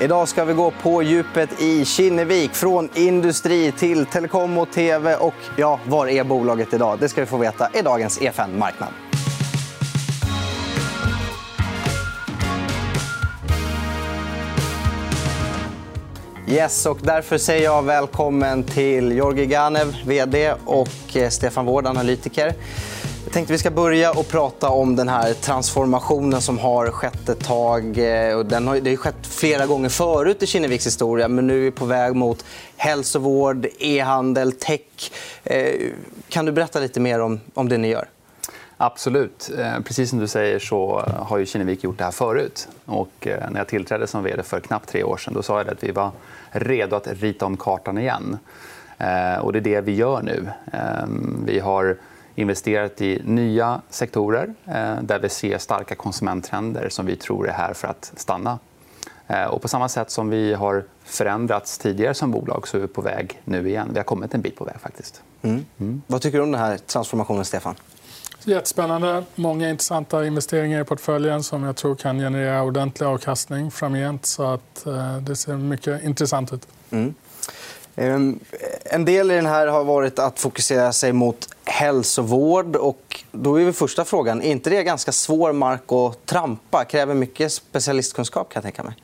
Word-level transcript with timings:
Idag 0.00 0.28
ska 0.28 0.44
vi 0.44 0.52
gå 0.52 0.70
på 0.70 1.02
djupet 1.02 1.60
i 1.60 1.84
Kinnevik. 1.84 2.54
Från 2.54 2.88
industri 2.94 3.72
till 3.72 4.06
telekom 4.06 4.58
och 4.58 4.70
tv. 4.70 5.16
Och 5.16 5.34
ja, 5.56 5.80
var 5.88 6.06
är 6.06 6.24
bolaget 6.24 6.74
idag? 6.74 6.98
Det 7.00 7.08
ska 7.08 7.20
vi 7.20 7.26
få 7.26 7.36
veta 7.36 7.68
i 7.74 7.82
dagens 7.82 8.22
EFN 8.22 8.58
Marknad. 8.58 8.88
Yes, 16.48 16.86
och 16.86 16.98
därför 17.02 17.38
säger 17.38 17.64
jag 17.64 17.82
välkommen 17.82 18.62
till 18.62 19.12
Jorgi 19.12 19.46
Ganev, 19.46 19.96
vd, 20.06 20.54
och 20.64 21.16
eh, 21.16 21.28
Stefan 21.28 21.66
Wård, 21.66 21.86
analytiker. 21.86 22.54
Tänkte 23.34 23.52
vi 23.52 23.58
ska 23.58 23.70
börja 23.70 24.10
och 24.10 24.28
prata 24.28 24.68
om 24.68 24.96
den 24.96 25.08
här 25.08 25.32
transformationen 25.34 26.40
som 26.40 26.58
har 26.58 26.90
skett 26.90 27.28
ett 27.28 27.44
tag. 27.44 27.98
Eh, 27.98 28.38
den 28.38 28.66
har, 28.66 28.80
det 28.80 28.90
har 28.90 28.96
skett 28.96 29.26
flera 29.26 29.66
gånger 29.66 29.88
förut 29.88 30.42
i 30.42 30.46
Kinneviks 30.46 30.86
historia 30.86 31.28
men 31.28 31.46
nu 31.46 31.56
är 31.56 31.60
vi 31.60 31.70
på 31.70 31.84
väg 31.84 32.14
mot 32.14 32.44
hälsovård, 32.76 33.66
e-handel, 33.78 34.52
tech. 34.52 34.80
Eh, 35.44 35.90
kan 36.28 36.44
du 36.44 36.52
berätta 36.52 36.80
lite 36.80 37.00
mer 37.00 37.20
om, 37.20 37.40
om 37.54 37.68
det 37.68 37.78
ni 37.78 37.88
gör? 37.88 38.08
Absolut. 38.76 39.50
Eh, 39.58 39.80
precis 39.80 40.10
som 40.10 40.18
du 40.18 40.28
säger 40.28 40.58
så 40.58 41.04
har 41.18 41.38
ju 41.38 41.46
Kinnevik 41.46 41.84
gjort 41.84 41.98
det 41.98 42.04
här 42.04 42.10
förut. 42.10 42.68
Och 42.84 43.12
när 43.22 43.56
jag 43.56 43.68
tillträdde 43.68 44.06
som 44.06 44.22
vd 44.24 44.42
för 44.42 44.60
knappt 44.60 44.88
tre 44.88 45.04
år 45.04 45.16
sedan 45.16 45.34
då 45.34 45.42
sa 45.42 45.58
jag 45.58 45.68
att 45.68 45.84
vi 45.84 45.90
var 45.90 46.10
redo 46.50 46.96
att 46.96 47.06
rita 47.06 47.46
om 47.46 47.56
kartan 47.56 47.98
igen. 47.98 48.38
Och 49.40 49.52
det 49.52 49.58
är 49.58 49.60
det 49.60 49.80
vi 49.80 49.94
gör 49.94 50.22
nu. 50.22 50.48
Ehm, 50.72 51.44
vi 51.46 51.58
har 51.58 51.96
investerat 52.34 53.00
i 53.00 53.22
nya 53.24 53.80
sektorer 53.90 54.54
eh, 54.66 55.02
där 55.02 55.18
vi 55.18 55.28
ser 55.28 55.58
starka 55.58 55.94
konsumenttrender 55.94 56.88
som 56.88 57.06
vi 57.06 57.16
tror 57.16 57.48
är 57.48 57.52
här 57.52 57.74
för 57.74 57.88
att 57.88 58.12
stanna. 58.16 58.58
Och 59.50 59.62
på 59.62 59.68
samma 59.68 59.88
sätt 59.88 60.10
som 60.10 60.28
vi 60.28 60.54
har 60.54 60.84
förändrats 61.04 61.78
tidigare 61.78 62.14
som 62.14 62.30
bolag 62.30 62.68
så 62.68 62.76
är 62.76 62.80
vi 62.80 62.86
på 62.86 63.00
väg 63.00 63.40
nu 63.44 63.68
igen. 63.68 63.88
Vi 63.92 63.98
har 63.98 64.04
kommit 64.04 64.34
en 64.34 64.40
bit 64.40 64.56
på 64.56 64.64
väg. 64.64 64.74
faktiskt. 64.80 65.22
Mm. 65.42 65.64
Mm. 65.80 66.02
Vad 66.06 66.22
tycker 66.22 66.38
du 66.38 66.44
om 66.44 66.52
den 66.52 66.60
här 66.60 66.78
transformationen, 66.78 67.44
Stefan? 67.44 67.74
Jättespännande. 68.44 69.24
Många 69.34 69.70
intressanta 69.70 70.26
investeringar 70.26 70.80
i 70.80 70.84
portföljen 70.84 71.42
som 71.42 71.62
jag 71.62 71.76
tror 71.76 71.94
kan 71.94 72.18
generera 72.18 72.62
ordentlig 72.62 73.06
avkastning 73.06 73.70
framgent. 73.70 74.26
Så 74.26 74.42
att, 74.42 74.86
eh, 74.86 75.16
det 75.16 75.36
ser 75.36 75.56
mycket 75.56 76.04
intressant 76.04 76.52
ut. 76.52 76.68
Mm. 76.90 77.14
Eh, 77.96 78.20
en 78.84 79.04
del 79.04 79.30
i 79.30 79.34
den 79.34 79.46
här 79.46 79.66
har 79.66 79.84
varit 79.84 80.18
att 80.18 80.40
fokusera 80.40 80.92
sig 80.92 81.12
mot 81.12 81.48
hälsovård. 81.64 82.76
Och 82.76 83.24
då 83.32 83.60
är 83.60 83.72
första 83.72 84.04
frågan, 84.04 84.42
är 84.42 84.50
inte 84.50 84.70
det 84.70 84.82
ganska 84.82 85.12
svår 85.12 85.52
mark 85.52 85.92
att 85.92 86.26
trampa? 86.26 86.84
kräver 86.84 87.14
mycket 87.14 87.52
specialistkunskap. 87.52 88.48
kan 88.48 88.60
jag 88.60 88.62
tänka 88.62 88.82
mig. 88.82 88.94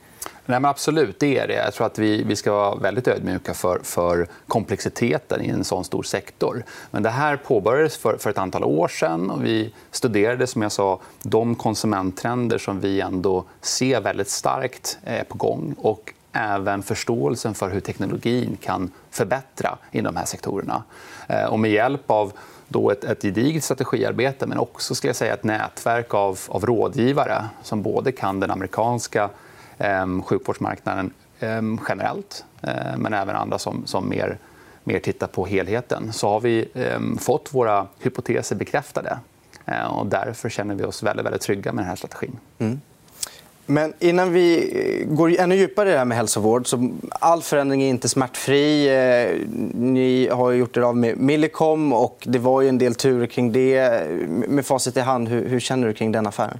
Nej, 0.45 0.59
men 0.59 0.69
absolut, 0.69 1.19
det 1.19 1.37
är 1.37 1.47
det. 1.47 1.53
Jag 1.53 1.73
tror 1.73 1.87
att 1.87 1.99
vi, 1.99 2.23
vi 2.23 2.35
ska 2.35 2.51
vara 2.51 2.75
väldigt 2.75 3.07
ödmjuka 3.07 3.53
för, 3.53 3.79
för 3.83 4.27
komplexiteten 4.47 5.41
i 5.41 5.49
en 5.49 5.63
sån 5.63 5.83
stor 5.83 6.03
sektor. 6.03 6.63
Men 6.91 7.03
det 7.03 7.09
här 7.09 7.37
påbörjades 7.37 7.97
för, 7.97 8.17
för 8.17 8.29
ett 8.29 8.37
antal 8.37 8.63
år 8.63 8.87
sen. 8.87 9.29
Och 9.29 9.45
vi 9.45 9.73
studerade 9.91 10.47
som 10.47 10.61
jag 10.61 10.71
sa, 10.71 10.99
de 11.21 11.55
konsumenttrender 11.55 12.57
som 12.57 12.79
vi 12.79 13.01
ändå 13.01 13.45
ser 13.61 14.01
väldigt 14.01 14.29
starkt 14.29 14.97
är 15.03 15.23
på 15.23 15.37
gång. 15.37 15.75
Och 15.77 16.13
även 16.31 16.83
förståelsen 16.83 17.53
för 17.53 17.69
hur 17.69 17.79
teknologin 17.79 18.57
kan 18.61 18.91
förbättra 19.09 19.77
i 19.91 20.01
de 20.01 20.15
här 20.15 20.25
sektorerna. 20.25 20.83
Eh, 21.27 21.45
och 21.45 21.59
med 21.59 21.71
hjälp 21.71 22.11
av 22.11 22.33
då 22.67 22.91
ett, 22.91 23.03
ett 23.03 23.21
gediget 23.21 23.63
strategiarbete 23.63 24.47
men 24.47 24.57
också 24.57 24.95
ska 24.95 25.07
jag 25.07 25.15
säga, 25.15 25.33
ett 25.33 25.43
nätverk 25.43 26.13
av, 26.13 26.39
av 26.47 26.65
rådgivare 26.65 27.45
som 27.63 27.81
både 27.81 28.11
kan 28.11 28.39
den 28.39 28.51
amerikanska 28.51 29.29
eh, 29.77 30.21
sjukvårdsmarknaden 30.21 31.13
eh, 31.39 31.61
generellt 31.89 32.45
eh, 32.61 32.97
men 32.97 33.13
även 33.13 33.35
andra 33.35 33.59
som, 33.59 33.85
som 33.85 34.09
mer, 34.09 34.37
mer 34.83 34.99
tittar 34.99 35.27
på 35.27 35.45
helheten 35.45 36.13
så 36.13 36.29
har 36.29 36.39
vi 36.39 36.69
eh, 36.73 36.99
fått 37.19 37.53
våra 37.53 37.87
hypoteser 37.99 38.55
bekräftade. 38.55 39.19
Eh, 39.65 39.97
och 39.97 40.05
därför 40.05 40.49
känner 40.49 40.75
vi 40.75 40.83
oss 40.83 41.03
väldigt, 41.03 41.25
väldigt 41.25 41.41
trygga 41.41 41.73
med 41.73 41.83
den 41.83 41.89
här 41.89 41.95
strategin. 41.95 42.39
Mm. 42.59 42.81
Men 43.65 43.93
innan 43.99 44.33
vi 44.33 44.71
eh, 45.01 45.15
går 45.15 45.39
ännu 45.39 45.55
djupare 45.55 45.89
i 45.89 45.91
det 45.91 45.97
här 45.97 46.05
med 46.05 46.17
hälsovård... 46.17 46.67
Så 46.67 46.91
all 47.09 47.41
förändring 47.41 47.83
är 47.83 47.89
inte 47.89 48.09
smärtfri. 48.09 48.87
Eh, 48.87 49.47
ni 49.73 50.29
har 50.31 50.51
gjort 50.51 50.77
er 50.77 50.81
av 50.81 50.97
med 50.97 51.17
Millicom. 51.17 51.93
och 51.93 52.23
Det 52.27 52.39
var 52.39 52.61
ju 52.61 52.69
en 52.69 52.77
del 52.77 52.95
turer 52.95 53.27
kring 53.27 53.51
det. 53.51 54.01
Med 54.27 54.65
facit 54.65 54.97
i 54.97 54.99
hand, 54.99 55.27
hur, 55.29 55.59
känner 55.59 55.87
du 55.87 55.93
kring 55.93 56.11
den 56.11 56.27
affären? 56.27 56.59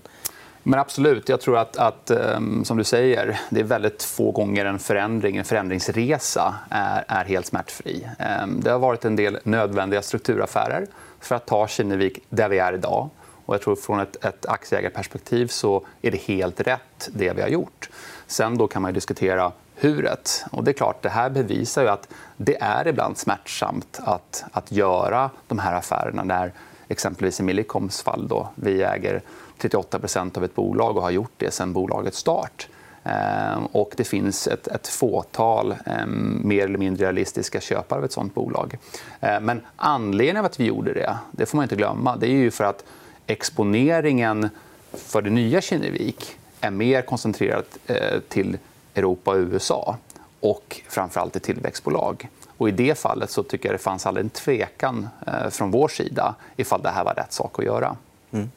Men 0.63 0.79
absolut. 0.79 1.29
Jag 1.29 1.41
tror 1.41 1.57
att, 1.57 1.77
att 1.77 2.11
ehm, 2.11 2.65
som 2.65 2.77
du 2.77 2.83
säger, 2.83 3.39
det 3.49 3.59
är 3.59 3.63
väldigt 3.63 4.03
få 4.03 4.31
gånger 4.31 4.65
en 4.65 4.79
förändring, 4.79 5.37
en 5.37 5.45
förändringsresa 5.45 6.55
är, 6.69 7.03
är 7.07 7.25
helt 7.25 7.45
smärtfri. 7.45 8.07
Ehm, 8.19 8.61
det 8.61 8.71
har 8.71 8.79
varit 8.79 9.05
en 9.05 9.15
del 9.15 9.39
nödvändiga 9.43 10.01
strukturaffärer 10.01 10.87
för 11.19 11.35
att 11.35 11.45
ta 11.45 11.67
Kinnevik 11.67 12.19
där 12.29 12.49
vi 12.49 12.59
är 12.59 12.73
idag. 12.73 13.09
Och 13.45 13.55
jag 13.55 13.61
tror 13.61 13.75
från 13.75 13.99
ett, 13.99 14.25
ett 14.25 14.45
aktieägarperspektiv 14.45 15.47
så 15.47 15.85
är 16.01 16.11
det 16.11 16.21
helt 16.21 16.61
rätt, 16.61 17.09
det 17.13 17.33
vi 17.33 17.41
har 17.41 17.49
gjort. 17.49 17.89
Sen 18.27 18.57
då 18.57 18.67
kan 18.67 18.81
man 18.81 18.93
diskutera 18.93 19.51
huret. 19.75 20.45
Och 20.51 20.63
det 20.63 20.71
är 20.71 20.73
klart, 20.73 21.01
det 21.01 21.09
här 21.09 21.29
bevisar 21.29 21.81
ju 21.81 21.89
att 21.89 22.07
det 22.37 22.61
är 22.61 22.87
ibland 22.87 23.17
smärtsamt 23.17 23.99
att, 24.03 24.43
att 24.51 24.71
göra 24.71 25.29
de 25.47 25.59
här 25.59 25.73
affärerna 25.73 26.23
när 26.23 26.53
exempelvis 26.87 27.39
i 27.39 27.43
Millicoms 27.43 28.01
fall 28.01 28.27
då, 28.27 28.49
vi 28.55 28.83
äger 28.83 29.21
38% 29.59 30.37
av 30.37 30.43
ett 30.43 30.55
bolag 30.55 30.97
och 30.97 31.03
har 31.03 31.11
gjort 31.11 31.33
det 31.37 31.51
sen 31.51 31.73
bolagets 31.73 32.17
start. 32.17 32.67
Ehm, 33.03 33.65
och 33.65 33.93
det 33.97 34.03
finns 34.03 34.47
ett, 34.47 34.67
ett 34.67 34.87
fåtal 34.87 35.71
eh, 35.85 36.05
mer 36.43 36.63
eller 36.63 36.77
mindre 36.77 37.05
realistiska 37.05 37.61
köpare 37.61 37.99
av 37.99 38.05
ett 38.05 38.11
sånt 38.11 38.35
bolag. 38.35 38.77
Eh, 39.19 39.39
men 39.39 39.61
anledningen 39.75 40.43
till 40.43 40.45
att 40.45 40.59
vi 40.59 40.65
gjorde 40.65 40.93
det, 40.93 41.17
det 41.31 41.45
får 41.45 41.57
man 41.57 41.63
inte 41.63 41.75
glömma, 41.75 42.15
det 42.15 42.27
är 42.27 42.31
ju 42.31 42.51
för 42.51 42.63
att 42.63 42.83
exponeringen 43.27 44.49
för 44.93 45.21
det 45.21 45.29
nya 45.29 45.61
Kinnevik 45.61 46.35
är 46.61 46.71
mer 46.71 47.01
koncentrerad 47.01 47.65
eh, 47.87 48.19
till 48.29 48.57
Europa 48.95 49.31
och 49.31 49.37
USA 49.37 49.97
och 50.39 50.81
framförallt 50.89 51.33
till 51.33 51.41
tillväxtbolag. 51.41 52.29
Och 52.57 52.69
I 52.69 52.71
det 52.71 52.97
fallet 52.97 53.29
så 53.29 53.43
tycker 53.43 53.69
jag 53.69 53.73
det 53.73 53.83
fanns 53.83 54.05
aldrig 54.05 54.23
en 54.23 54.29
tvekan 54.29 55.09
eh, 55.27 55.49
från 55.49 55.71
vår 55.71 55.87
sida 55.87 56.35
ifall 56.55 56.81
det 56.81 56.89
här 56.89 57.03
var 57.03 57.13
rätt 57.13 57.33
sak 57.33 57.59
att 57.59 57.65
göra. 57.65 57.95
Mm. 58.31 58.51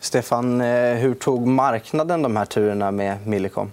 Stefan, 0.00 0.60
eh, 0.60 0.94
hur 0.94 1.14
tog 1.14 1.46
marknaden 1.46 2.22
de 2.22 2.36
här 2.36 2.44
turerna 2.44 2.90
med 2.90 3.26
Millicom? 3.26 3.70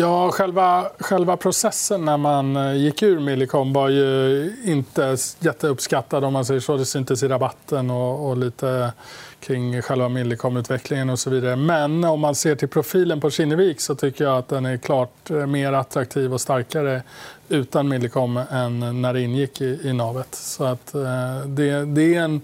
Ja, 0.00 0.30
själva, 0.30 0.90
själva 0.98 1.36
processen 1.36 2.04
när 2.04 2.16
man 2.16 2.56
eh, 2.56 2.76
gick 2.76 3.02
ur 3.02 3.20
Millicom 3.20 3.72
var 3.72 3.88
ju 3.88 4.52
inte 4.64 5.16
jätteuppskattad. 5.40 6.24
om 6.24 6.32
man 6.32 6.44
säger 6.44 6.60
så. 6.60 6.76
Det 6.76 6.84
syntes 6.84 7.22
i 7.22 7.28
rabatten 7.28 7.90
och, 7.90 8.28
och 8.28 8.36
lite 8.36 8.92
kring 9.40 9.82
själva 9.82 10.08
Millicom-utvecklingen 10.08 11.10
och 11.10 11.18
så 11.18 11.30
vidare. 11.30 11.56
Men 11.56 12.04
om 12.04 12.20
man 12.20 12.34
ser 12.34 12.56
till 12.56 12.68
profilen 12.68 13.20
på 13.20 13.30
Kinnevik 13.30 13.80
så 13.80 13.94
tycker 13.94 14.24
jag 14.24 14.38
att 14.38 14.48
den 14.48 14.66
är 14.66 14.76
klart 14.76 15.30
eh, 15.30 15.46
mer 15.46 15.72
attraktiv 15.72 16.34
och 16.34 16.40
starkare 16.40 17.02
utan 17.48 17.88
Millicom 17.88 18.36
än 18.50 19.02
när 19.02 19.12
det 19.12 19.20
ingick 19.20 19.60
i, 19.60 19.80
i 19.84 19.92
navet. 19.92 20.34
Så 20.34 20.64
att, 20.64 20.94
eh, 20.94 21.38
det, 21.46 21.84
det 21.84 22.14
är 22.14 22.20
en 22.20 22.40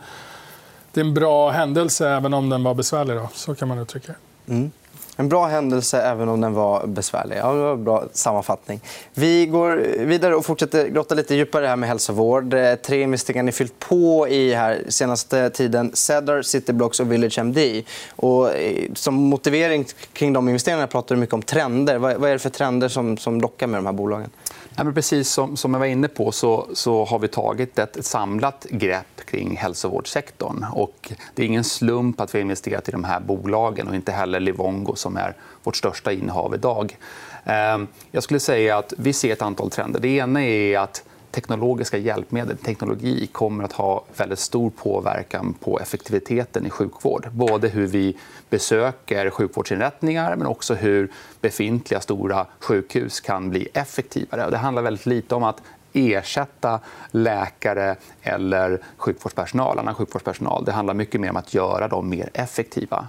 det 0.93 1.01
är 1.01 1.05
en 1.05 1.15
bra 1.15 1.51
händelse, 1.51 2.09
även 2.09 2.35
om 2.35 2.49
den 2.49 2.65
var 2.65 2.75
besvärlig. 2.75 3.17
Då. 3.17 3.29
Så 3.35 3.55
kan 3.55 3.69
man 3.69 3.79
uttrycka 3.79 4.15
det. 4.47 4.53
Mm. 4.53 4.71
En 5.17 5.29
bra 5.29 5.47
händelse, 5.47 6.03
även 6.03 6.29
om 6.29 6.41
den 6.41 6.55
var 6.55 6.87
besvärlig. 6.87 7.37
Ja, 7.37 7.53
det 7.53 7.61
var 7.61 7.73
en 7.73 7.85
bra 7.85 8.05
sammanfattning. 8.13 8.81
Vi 9.15 9.47
går 9.47 9.77
vidare 9.99 10.35
och 10.37 10.47
fortsätter 10.47 10.89
grotta 10.89 11.15
lite 11.15 11.35
djupare 11.35 11.67
här 11.67 11.77
med 11.77 11.89
hälsovård. 11.89 12.55
Eh, 12.55 12.75
tre 12.75 13.03
investeringar 13.03 13.43
ni 13.43 13.53
fyllt 13.53 13.79
på 13.79 14.29
i 14.29 14.55
här 14.55 14.83
senaste 14.89 15.51
tiden. 15.51 15.91
Cedar, 15.95 16.43
Cityblocks 16.43 17.01
och 17.01 17.13
Village 17.13 17.39
MD. 17.39 17.83
Och 18.17 18.55
eh, 18.55 18.93
som 18.95 19.15
motivering 19.15 19.85
kring 20.13 20.33
de 20.33 20.49
investeringarna 20.49 20.87
pratar 20.87 21.15
du 21.15 21.21
mycket 21.21 21.35
om 21.35 21.43
trender. 21.43 21.99
Vad 21.99 22.25
är 22.25 22.33
det 22.33 22.39
för 22.39 22.51
trender 22.51 23.17
som 23.17 23.41
lockar 23.41 23.67
med 23.67 23.79
de 23.79 23.87
här 23.87 23.93
bolagen? 23.93 24.31
Ja, 24.77 24.85
men 24.85 24.95
precis 24.95 25.31
som, 25.31 25.57
som 25.57 25.75
jag 25.75 25.79
var 25.79 25.87
inne 25.87 26.09
på 26.09 26.33
så, 26.33 26.69
så 26.73 27.05
har 27.05 27.19
vi 27.19 27.29
tagit 27.29 27.79
ett 27.79 28.05
samlat 28.05 28.67
grepp 28.71 29.27
kring 29.27 29.57
hälsovårdssektorn. 29.57 30.67
Och 30.73 31.13
det 31.35 31.43
är 31.43 31.47
ingen 31.47 31.65
slump 31.65 32.21
att 32.21 32.35
vi 32.35 32.39
har 32.39 32.43
investerat 32.43 32.89
i 32.89 32.93
de 32.93 33.05
här 33.05 33.21
bolagen 33.21 33.89
och 33.89 33.95
inte 33.95 34.13
heller 34.13 34.41
Livongo 34.41 34.95
som 34.97 35.17
är 35.17 35.37
vårt 35.63 35.77
största 35.77 36.13
innehav 36.13 36.55
idag. 36.55 36.99
Ehm, 37.45 37.87
jag 38.11 38.23
skulle 38.23 38.41
säga 38.41 38.79
att 38.79 38.93
vi 38.99 39.13
ser 39.13 39.33
ett 39.33 39.43
antal 39.43 39.71
trender. 39.71 40.01
Det 40.01 40.09
ena 40.09 40.45
är 40.45 40.79
att 40.79 41.05
teknologiska 41.35 41.99
hjälpmedel, 41.99 42.57
teknologi, 42.57 43.27
kommer 43.27 43.65
att 43.65 43.73
ha 43.73 44.05
väldigt 44.17 44.39
stor 44.39 44.71
påverkan 44.71 45.55
på 45.61 45.81
effektiviteten 45.81 46.67
i 46.67 46.71
sjukvård. 46.71 47.29
Både 47.33 47.69
hur 47.69 47.87
vi 47.87 48.17
besöker 48.51 49.31
sjukvårdsinrättningar 49.31 50.37
men 50.37 50.47
också 50.47 50.75
hur 50.75 51.13
befintliga 51.41 52.01
stora 52.01 52.47
sjukhus 52.61 53.21
kan 53.21 53.51
bli 53.51 53.69
effektivare. 53.75 54.51
Det 54.51 54.57
handlar 54.57 54.83
väldigt 54.83 55.07
lite 55.07 55.35
om 55.35 55.43
att 55.43 55.63
ersätta 55.93 56.81
läkare 57.11 57.97
eller 58.23 58.81
sjukvårdspersonal, 58.97 59.79
annan 59.79 59.95
sjukvårdspersonal. 59.95 60.65
Det 60.65 60.73
handlar 60.73 60.95
mycket 60.95 61.21
mer 61.21 61.31
om 61.31 61.37
att 61.37 61.55
göra 61.55 61.89
dem 61.89 62.09
mer 62.09 62.31
effektiva. 62.33 63.09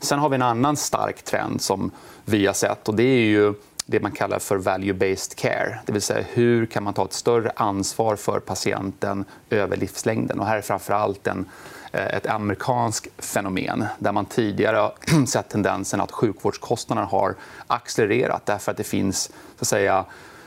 Sen 0.00 0.18
har 0.18 0.28
vi 0.28 0.34
en 0.34 0.42
annan 0.42 0.76
stark 0.76 1.22
trend 1.22 1.62
som 1.62 1.90
vi 2.24 2.46
har 2.46 2.54
sett. 2.54 2.88
och 2.88 2.94
Det 2.94 3.02
är 3.02 3.24
ju 3.24 3.54
det 3.86 4.00
man 4.00 4.12
kallar 4.12 4.38
för 4.38 4.58
value-based 4.58 5.36
care. 5.36 5.78
Det 5.86 5.92
vill 5.92 6.02
säga 6.02 6.24
hur 6.32 6.66
kan 6.66 6.82
man 6.82 6.94
ta 6.94 7.04
ett 7.04 7.12
större 7.12 7.52
ansvar 7.56 8.16
för 8.16 8.40
patienten 8.40 9.24
över 9.50 9.76
livslängden. 9.76 10.40
Och 10.40 10.46
här 10.46 10.56
är 10.56 10.62
framför 10.62 10.94
allt 10.94 11.26
en, 11.26 11.46
eh, 11.92 12.06
ett 12.06 12.26
amerikanskt 12.26 13.08
fenomen 13.18 13.84
där 13.98 14.12
man 14.12 14.24
tidigare 14.24 14.76
har 14.76 14.94
sett 15.26 15.48
tendensen 15.48 16.00
att 16.00 16.12
sjukvårdskostnaderna 16.12 17.06
har 17.06 17.34
accelererat 17.66 18.46
därför 18.46 18.70
att 18.70 18.76
det 18.76 18.84
finns 18.84 19.30
så 19.56 19.58
att 19.58 19.68
säga, 19.68 20.04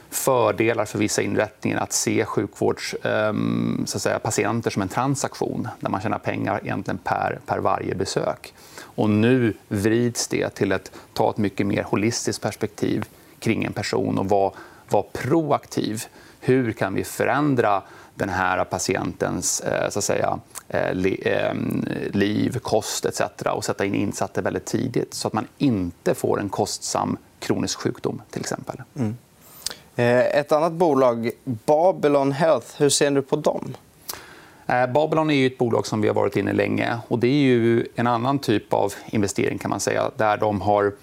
fördelar 0.09 0.85
för 0.85 0.99
vissa 0.99 1.21
inrättningar 1.21 1.79
att 1.79 1.93
se 1.93 2.25
sjukvårdspatienter 2.25 4.69
ehm, 4.69 4.73
som 4.73 4.81
en 4.81 4.87
transaktion 4.87 5.67
där 5.79 5.89
man 5.89 6.01
tjänar 6.01 6.19
pengar 6.19 6.59
egentligen 6.63 6.97
per, 6.97 7.39
per 7.45 7.57
varje 7.57 7.95
besök. 7.95 8.53
Och 8.81 9.09
nu 9.09 9.53
vrids 9.67 10.27
det 10.27 10.49
till 10.49 10.71
att 10.71 10.91
ta 11.13 11.29
ett 11.29 11.37
mycket 11.37 11.67
mer 11.67 11.83
holistiskt 11.83 12.41
perspektiv 12.41 13.05
kring 13.45 13.63
en 13.63 13.73
person 13.73 14.17
och 14.17 14.29
vara, 14.29 14.51
vara 14.89 15.03
proaktiv. 15.13 16.03
Hur 16.39 16.71
kan 16.71 16.93
vi 16.93 17.03
förändra 17.03 17.81
den 18.15 18.29
här 18.29 18.63
patientens 18.63 19.61
eh, 19.61 19.89
så 19.89 19.99
att 19.99 20.05
säga, 20.05 20.39
eh, 20.69 20.89
ehm, 21.21 21.85
liv, 22.13 22.59
kost 22.59 23.05
etc. 23.05 23.21
och 23.45 23.65
sätta 23.65 23.85
in 23.85 23.95
insatser 23.95 24.41
väldigt 24.41 24.65
tidigt 24.65 25.13
så 25.13 25.27
att 25.27 25.33
man 25.33 25.47
inte 25.57 26.13
får 26.13 26.39
en 26.39 26.49
kostsam 26.49 27.17
kronisk 27.39 27.79
sjukdom. 27.79 28.21
till 28.29 28.41
exempel. 28.41 28.81
Mm. 28.95 29.17
Eh, 29.95 30.39
ett 30.39 30.51
annat 30.51 30.73
bolag, 30.73 31.31
Babylon 31.43 32.31
Health, 32.31 32.67
hur 32.77 32.89
ser 32.89 33.11
du 33.11 33.21
på 33.21 33.35
dem? 33.35 33.75
Babylon 34.93 35.31
är 35.31 35.47
ett 35.47 35.57
bolag 35.57 35.87
som 35.87 36.01
vi 36.01 36.07
har 36.07 36.15
varit 36.15 36.35
inne 36.35 36.51
i 36.51 36.53
länge. 36.53 36.97
och 37.07 37.19
Det 37.19 37.27
är 37.27 37.43
ju 37.43 37.87
en 37.95 38.07
annan 38.07 38.39
typ 38.39 38.73
av 38.73 38.93
investering 39.05 39.57
kan 39.57 39.69
man 39.69 39.79
säga, 39.79 40.11
där 40.17 40.37
de 40.37 40.61
har 40.61 40.93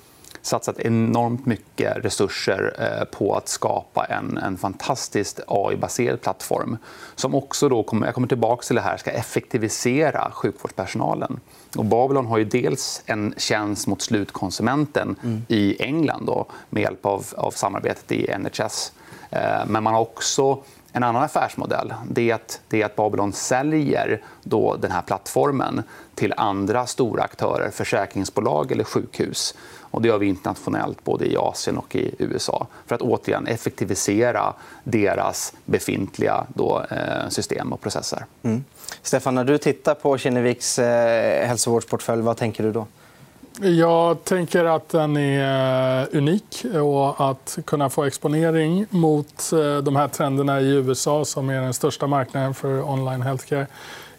satsat 0.43 0.79
enormt 0.79 1.47
mycket 1.47 2.05
resurser 2.05 2.75
eh, 2.79 3.19
på 3.19 3.35
att 3.35 3.49
skapa 3.49 4.05
en, 4.05 4.39
en 4.39 4.57
fantastiskt 4.57 5.41
AI-baserad 5.47 6.21
plattform 6.21 6.77
som 7.15 7.35
också, 7.35 7.69
då 7.69 7.83
kommer, 7.83 8.07
jag 8.07 8.15
kommer 8.15 8.29
tillbaka 8.29 8.63
till 8.63 8.77
det 8.77 8.83
här, 8.83 8.97
ska 8.97 9.11
effektivisera 9.11 10.31
sjukvårdspersonalen. 10.31 11.41
Och 11.77 11.85
Babylon 11.85 12.27
har 12.27 12.39
ju 12.39 12.45
dels 12.45 13.03
en 13.07 13.35
tjänst 13.37 13.87
mot 13.87 14.03
slutkonsumenten 14.03 15.17
mm. 15.23 15.43
i 15.49 15.83
England 15.83 16.27
då, 16.27 16.47
med 16.71 16.83
hjälp 16.83 17.07
av, 17.07 17.27
av 17.37 17.51
samarbetet 17.51 18.13
i 18.13 18.35
NHS. 18.39 18.93
Eh, 19.31 19.67
men 19.67 19.83
man 19.83 19.95
har 19.95 20.01
också 20.01 20.63
en 20.93 21.03
annan 21.03 21.23
affärsmodell 21.23 21.95
det 22.11 22.31
är 22.31 22.35
att, 22.35 22.61
det 22.69 22.83
är 22.83 22.87
att 22.87 22.97
Babylon 22.97 23.33
säljer 23.33 24.23
då 24.43 24.77
den 24.77 24.91
här 24.91 25.03
plattformen 25.03 25.83
till 26.15 26.35
andra 26.37 26.87
stora 26.87 27.23
aktörer, 27.23 27.71
försäkringsbolag 27.71 28.73
eller 28.73 28.85
sjukhus. 28.85 29.55
Och 29.81 30.03
det 30.03 30.09
gör 30.09 30.19
vi 30.19 30.27
internationellt, 30.27 31.05
både 31.05 31.27
i 31.27 31.37
Asien 31.37 31.79
och 31.79 31.97
i 31.97 32.15
USA 32.19 32.67
för 32.87 32.95
att 32.95 33.03
återigen 33.03 33.47
effektivisera 33.47 34.55
deras 34.85 35.53
befintliga 35.65 36.47
då, 36.55 36.83
eh, 36.91 37.29
system 37.29 37.73
och 37.73 37.81
processer. 37.81 38.25
Mm. 38.43 38.65
Stefan, 39.03 39.35
när 39.35 39.45
du 39.45 39.59
tittar 39.59 39.95
på 39.95 40.19
Kinneviks 40.19 40.79
eh, 40.79 41.47
hälsovårdsportfölj, 41.47 42.23
vad 42.23 42.37
tänker 42.37 42.65
du 42.65 42.73
då? 42.73 42.87
Jag 43.61 44.25
tänker 44.25 44.65
att 44.65 44.89
den 44.89 45.17
är 45.17 46.03
eh, 46.03 46.19
unik. 46.19 46.65
och 46.83 47.31
Att 47.31 47.59
kunna 47.65 47.91
få 47.91 48.05
exponering 48.05 48.87
mot 48.91 49.53
eh, 49.53 49.77
de 49.79 49.97
här 49.97 50.09
trenderna 50.09 50.61
i 50.61 50.69
USA 50.69 51.25
som 51.25 51.51
är 51.51 51.61
den 51.61 51.75
största 51.75 52.07
marknaden 52.07 52.55
för 52.55 52.91
online 52.91 53.23
healthcare 53.23 53.67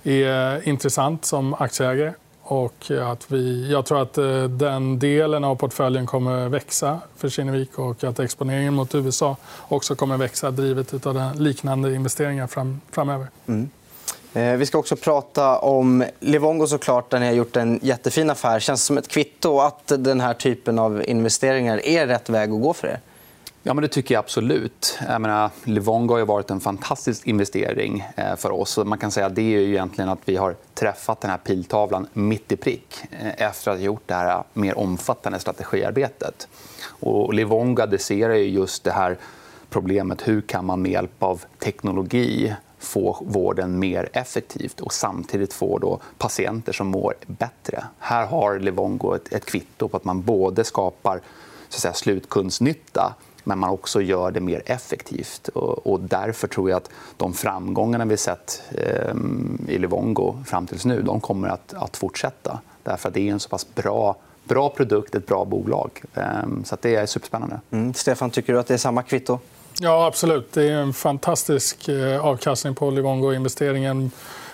är 0.04 0.56
eh, 0.56 0.68
intressant 0.68 1.26
som 1.26 1.54
aktieägare. 1.54 2.14
Och 2.46 2.92
att 3.02 3.32
vi, 3.32 3.72
jag 3.72 3.86
tror 3.86 4.02
att 4.02 4.14
den 4.60 5.00
delen 5.00 5.44
av 5.44 5.56
portföljen 5.56 6.06
kommer 6.06 6.50
växa 6.50 7.00
för 7.18 7.30
Kinnevik 7.30 7.80
och 7.80 8.04
att 8.04 8.20
exponeringen 8.20 8.74
mot 8.74 8.96
USA 8.96 9.38
också 9.68 9.96
kommer 9.96 10.18
växa 10.18 10.52
drivet 10.52 11.06
av 11.06 11.36
liknande 11.36 11.96
investeringar 11.96 12.48
framöver. 12.92 13.28
Mm. 13.46 13.70
Eh, 14.34 14.54
vi 14.54 14.66
ska 14.66 14.78
också 14.78 14.96
prata 14.96 15.60
om 15.60 16.06
Livongo, 16.20 16.68
såklart, 16.68 17.10
där 17.10 17.20
ni 17.20 17.26
har 17.26 17.34
gjort 17.34 17.56
en 17.56 17.80
jättefin 17.82 18.30
affär. 18.30 18.60
känns 18.60 18.82
det 18.82 18.86
som 18.86 18.98
ett 18.98 19.08
kvitto 19.08 19.60
att 19.60 19.92
den 19.98 20.22
här 20.22 20.34
typen 20.34 20.80
av 20.80 21.04
investeringar 21.08 21.86
är 21.86 22.08
rätt 22.08 22.30
väg 22.30 22.52
att 22.52 22.62
gå 22.62 22.74
för 22.74 22.88
er. 22.88 23.00
Ja, 23.64 23.74
men 23.74 23.82
det 23.82 23.88
tycker 23.88 24.16
jag 24.16 24.20
absolut. 24.20 25.00
Jag 25.08 25.22
menar, 25.22 25.50
Livongo 25.64 26.14
har 26.14 26.26
varit 26.26 26.50
en 26.50 26.60
fantastisk 26.60 27.28
investering 27.28 28.06
eh, 28.16 28.36
för 28.36 28.52
oss. 28.52 28.78
Man 28.86 28.98
kan 28.98 29.12
säga 29.12 29.26
att 29.26 29.36
det 29.36 29.42
är 29.42 29.60
ju 29.60 29.70
egentligen 29.70 30.10
att 30.10 30.20
vi 30.26 30.36
har 30.36 30.56
träffat 30.74 31.22
den 31.22 31.32
här 31.32 31.38
piltavlan 31.38 32.08
mitt 32.14 32.52
i 32.52 32.56
prick 32.56 33.04
eh, 33.12 33.48
efter 33.48 33.72
att 33.72 33.78
ha 33.78 33.86
gjort 33.86 34.04
det 34.06 34.14
här 34.14 34.44
mer 34.54 34.78
omfattande 34.78 35.40
strategiarbetet. 35.40 36.48
Och 36.86 37.34
Livongo 37.34 37.82
adresserar 37.82 38.34
just 38.34 38.84
det 38.84 38.92
här 38.92 39.18
problemet. 39.70 40.28
Hur 40.28 40.42
kan 40.42 40.66
man 40.66 40.82
med 40.82 40.92
hjälp 40.92 41.24
av 41.24 41.42
teknologi 41.60 42.54
få 42.84 43.18
vården 43.22 43.80
mer 43.80 44.10
effektivt 44.14 44.82
och 44.82 44.94
samtidigt 44.94 45.54
få 45.54 45.78
då 45.78 46.00
patienter 46.18 46.74
som 46.74 46.88
mår 46.88 47.14
bättre. 47.28 47.84
Här 48.00 48.26
har 48.26 48.60
Livongo 48.60 49.16
ett, 49.16 49.34
ett 49.34 49.46
kvitto 49.46 49.88
på 49.88 49.98
att 49.98 50.04
man 50.04 50.22
både 50.22 50.64
skapar 50.64 51.22
så 51.70 51.76
att 51.76 51.82
säga, 51.82 51.94
slutkundsnytta 51.94 53.16
men 53.44 53.60
man 53.60 53.70
också 53.70 54.02
gör 54.02 54.32
det 54.32 54.40
mer 54.40 54.62
effektivt. 54.66 55.48
Och, 55.48 56.00
därför 56.00 56.48
tror 56.48 56.70
jag 56.70 56.78
att 56.78 56.90
de 57.18 57.34
framgångarna 57.34 58.06
vi 58.06 58.18
sett 58.18 58.62
ehm, 58.72 59.66
i 59.68 59.78
Livongo 59.78 60.44
fram 60.46 60.68
tills 60.68 60.86
nu 60.86 61.02
de 61.02 61.22
kommer 61.22 61.48
att, 61.48 61.74
att 61.74 61.98
fortsätta. 61.98 62.60
Därför 62.84 63.08
att 63.08 63.14
det 63.14 63.28
är 63.28 63.32
en 63.32 63.40
så 63.40 63.50
pass 63.50 63.76
bra 63.76 64.16
bra 64.44 64.70
produkt, 64.70 65.16
ett 65.16 65.28
bra 65.28 65.46
bolag. 65.46 66.02
Ehm, 66.14 66.64
så 66.64 66.78
det 66.82 66.96
är 66.96 67.06
superspännande. 67.06 67.62
Mm. 67.72 67.94
Stefan, 67.94 68.30
tycker 68.30 68.54
du 68.54 68.60
att 68.60 68.68
det 68.68 68.74
är 68.74 68.78
samma 68.78 69.04
kvitto? 69.04 69.40
Ja, 69.80 70.06
absolut. 70.06 70.54
Det 70.54 70.64
är 70.64 70.72
en 70.72 70.94
fantastisk 70.94 71.88
eh, 71.88 72.26
avkastning 72.26 72.76
på 72.76 72.92
Livongo-investeringen. 72.92 74.12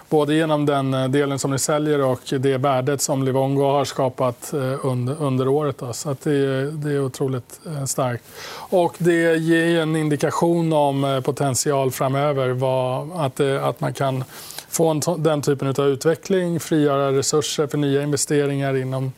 Både 0.09 0.35
genom 0.35 0.65
den 0.65 0.93
eh, 0.93 1.07
delen 1.07 1.39
som 1.39 1.51
ni 1.51 1.59
säljer 1.59 2.01
och 2.01 2.19
det 2.39 2.57
värdet 2.57 3.01
som 3.01 3.23
Livongo 3.23 3.61
har 3.61 3.85
skapat 3.85 4.53
eh, 4.53 4.85
under, 4.85 5.47
året. 5.47 5.81
Så 5.93 6.15
det, 6.23 6.31
är 6.91 6.99
otroligt 6.99 7.59
starkt. 7.87 8.23
Och 8.69 8.95
det 8.97 9.37
ger 9.37 9.81
en 9.81 9.95
indikation 9.95 10.73
om 10.73 11.21
potential 11.25 11.91
framöver. 11.91 12.49
att, 13.25 13.39
att 13.39 13.81
man 13.81 13.93
kan 13.93 14.23
få 14.69 15.01
den 15.17 15.41
typen 15.41 15.67
av 15.67 15.87
utveckling, 15.87 16.59
frigöra 16.59 17.11
resurser 17.11 17.67
för 17.67 17.77
nya 17.77 18.03
investeringar 18.03 18.75
inom 18.75 19.11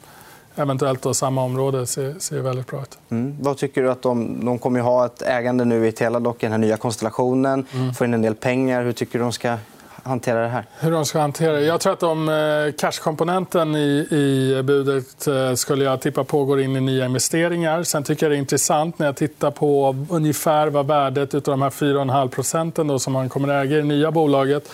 eventuellt 0.61 1.01
då 1.01 1.13
samma 1.13 1.43
område 1.43 1.87
ser, 1.87 2.15
ser 2.19 2.41
väldigt 2.41 2.67
bra 2.67 2.81
ut. 2.81 2.97
Mm. 3.09 3.37
Vad 3.39 3.57
tycker 3.57 3.83
du 3.83 3.91
att 3.91 4.01
de, 4.01 4.45
de 4.45 4.59
kommer 4.59 4.79
ha 4.79 5.05
ett 5.05 5.21
ägande 5.21 5.65
nu 5.65 5.87
i 5.87 5.91
Teladoc, 5.91 6.37
den 6.39 6.51
här 6.51 6.57
nya 6.57 6.77
konstellationen, 6.77 7.65
mm. 7.73 7.93
får 7.93 8.07
in 8.07 8.13
en 8.13 8.21
del 8.21 8.35
pengar. 8.35 8.83
Hur 8.83 8.91
tycker 8.91 9.19
du 9.19 9.23
de 9.23 9.31
ska 9.31 9.57
hantera 10.03 10.41
det 10.41 10.47
här? 10.47 10.65
Hur 10.79 10.91
de 10.91 11.05
ska 11.05 11.19
hantera 11.19 11.53
det? 11.53 11.61
Jag 11.61 11.81
tror 11.81 11.93
att 11.93 12.03
om 12.03 12.29
eh, 12.29 12.73
cashkomponenten 12.77 13.75
i, 13.75 14.07
i 14.11 14.61
budet 14.63 15.27
eh, 15.27 15.53
skulle 15.53 15.83
jag 15.83 16.01
tippa 16.01 16.23
på 16.23 16.45
går 16.45 16.61
in 16.61 16.75
i 16.75 16.81
nya 16.81 17.05
investeringar. 17.05 17.83
Sen 17.83 18.03
tycker 18.03 18.25
jag 18.25 18.31
det 18.31 18.35
är 18.35 18.39
intressant 18.39 18.99
när 18.99 19.05
jag 19.05 19.15
tittar 19.15 19.51
på 19.51 19.95
ungefär 20.09 20.67
vad 20.67 20.87
värdet 20.87 21.33
av 21.33 21.41
de 21.41 21.61
här 21.61 21.69
4,5 21.69 22.27
procenten 22.27 22.99
som 22.99 23.13
man 23.13 23.29
kommer 23.29 23.47
att 23.47 23.65
äga 23.65 23.77
i 23.77 23.81
det 23.81 23.87
nya 23.87 24.11
bolaget 24.11 24.69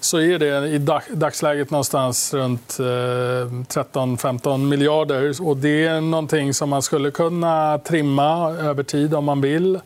så 0.00 0.20
är 0.20 0.38
det 0.38 0.68
i 0.68 0.78
dagsläget 1.16 1.70
någonstans 1.70 2.34
runt 2.34 2.76
eh, 2.80 2.84
13-15 2.84 4.58
miljarder. 4.58 5.46
Och 5.48 5.56
det 5.56 5.86
är 5.86 6.00
någonting 6.00 6.54
som 6.54 6.70
man 6.70 6.82
skulle 6.82 7.10
kunna 7.10 7.78
trimma 7.78 8.50
över 8.50 8.82
tid 8.82 9.14
om 9.14 9.24
man 9.24 9.40
vill. 9.40 9.80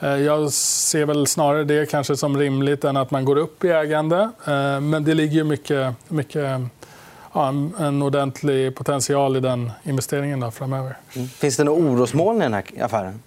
Eh, 0.00 0.16
jag 0.16 0.52
ser 0.52 1.06
väl 1.06 1.26
snarare 1.26 1.64
det 1.64 1.90
kanske 1.90 2.16
som 2.16 2.38
rimligt 2.38 2.84
än 2.84 2.96
att 2.96 3.10
man 3.10 3.24
går 3.24 3.36
upp 3.36 3.64
i 3.64 3.68
ägande. 3.68 4.30
Eh, 4.46 4.80
men 4.80 5.04
det 5.04 5.14
ligger 5.14 5.44
mycket, 5.44 5.94
mycket 6.08 6.60
ja, 7.32 7.48
en 7.78 8.02
ordentlig 8.02 8.74
potential 8.74 9.36
i 9.36 9.40
den 9.40 9.72
investeringen 9.82 10.40
då, 10.40 10.50
framöver. 10.50 10.96
Mm. 11.16 11.28
Finns 11.28 11.56
det 11.56 11.64
några 11.64 11.82
orosmoln 11.82 12.38
i 12.38 12.44
den 12.44 12.54
här 12.54 12.64
affären? 12.80 13.22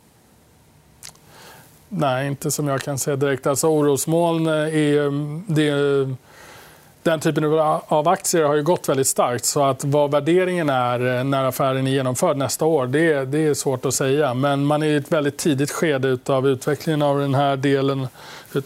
Nej, 1.89 2.27
inte 2.27 2.51
som 2.51 2.67
jag 2.67 2.81
kan 2.81 2.99
se 2.99 3.15
direkt. 3.15 3.47
Alltså, 3.47 3.67
orosmoln 3.67 4.47
är... 4.47 5.53
Det 5.53 5.69
är 5.69 6.15
den 7.03 7.19
typen 7.19 7.43
av 7.87 8.07
aktier 8.07 8.43
har 8.43 8.55
ju 8.55 8.63
gått 8.63 8.89
väldigt 8.89 9.07
starkt. 9.07 9.45
så 9.45 9.63
att 9.63 9.83
Vad 9.83 10.11
värderingen 10.11 10.69
är 10.69 11.17
eh, 11.17 11.23
när 11.23 11.43
affären 11.43 11.87
är 11.87 11.91
genomförd 11.91 12.37
nästa 12.37 12.65
år 12.65 12.87
det, 12.87 13.25
det 13.25 13.47
är 13.47 13.53
svårt 13.53 13.85
att 13.85 13.93
säga. 13.93 14.33
Men 14.33 14.65
man 14.65 14.83
är 14.83 14.87
i 14.87 14.95
ett 14.95 15.11
väldigt 15.11 15.37
tidigt 15.37 15.71
skede 15.71 16.17
av 16.25 16.47
utvecklingen 16.47 17.01
av 17.01 17.19
den 17.19 17.35
här 17.35 17.55
delen 17.55 18.07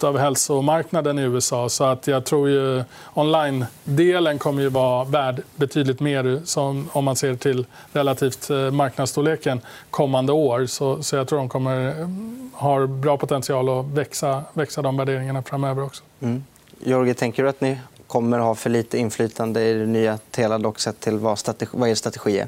av 0.02 0.18
hälsomarknaden 0.18 1.20
i 1.20 1.22
USA. 1.22 1.70
Så 1.70 1.84
att 1.84 2.08
jag 2.08 2.26
tror 2.26 2.50
ju 2.50 2.84
online-delen 3.14 4.40
kommer 4.40 4.62
ju 4.62 4.70
vara 4.70 5.04
värd 5.04 5.42
betydligt 5.56 6.00
mer 6.00 6.42
som, 6.46 6.90
om 6.94 7.06
man 7.06 7.16
ser 7.16 7.36
till 7.36 7.66
relativt 7.94 8.50
eh, 8.50 8.72
marknadsstorleken 8.72 9.62
kommande 9.90 10.32
år. 10.32 10.66
Så, 10.66 11.04
så 11.04 11.16
jag 11.16 11.28
tror 11.28 11.40
de 11.40 11.50
kommer 11.50 11.88
eh, 11.88 12.08
ha 12.54 12.88
bra 12.88 13.18
potential 13.18 13.80
att 13.80 13.86
växa, 13.86 14.44
växa 14.54 14.82
de 14.82 14.98
värderingarna 14.98 15.44
framöver 15.44 15.84
också. 15.84 16.04
Mm. 16.20 16.44
Jorge, 16.80 17.14
tänker 17.14 17.44
du 17.44 17.50
att 17.50 17.62
ni 17.62 17.78
kommer 18.08 18.40
att 18.40 18.46
ha 18.46 18.56
för 18.56 18.70
lite 18.70 18.98
inflytande 18.98 19.64
i 19.64 19.74
det 19.74 19.86
nya 19.86 20.18
Teladoc 20.32 20.80
sett 20.80 21.00
till 21.00 21.18
vad, 21.18 21.40
strategi, 21.40 21.72
vad 21.74 21.90
er 21.90 21.96
strategi 21.96 22.40
är? 22.40 22.48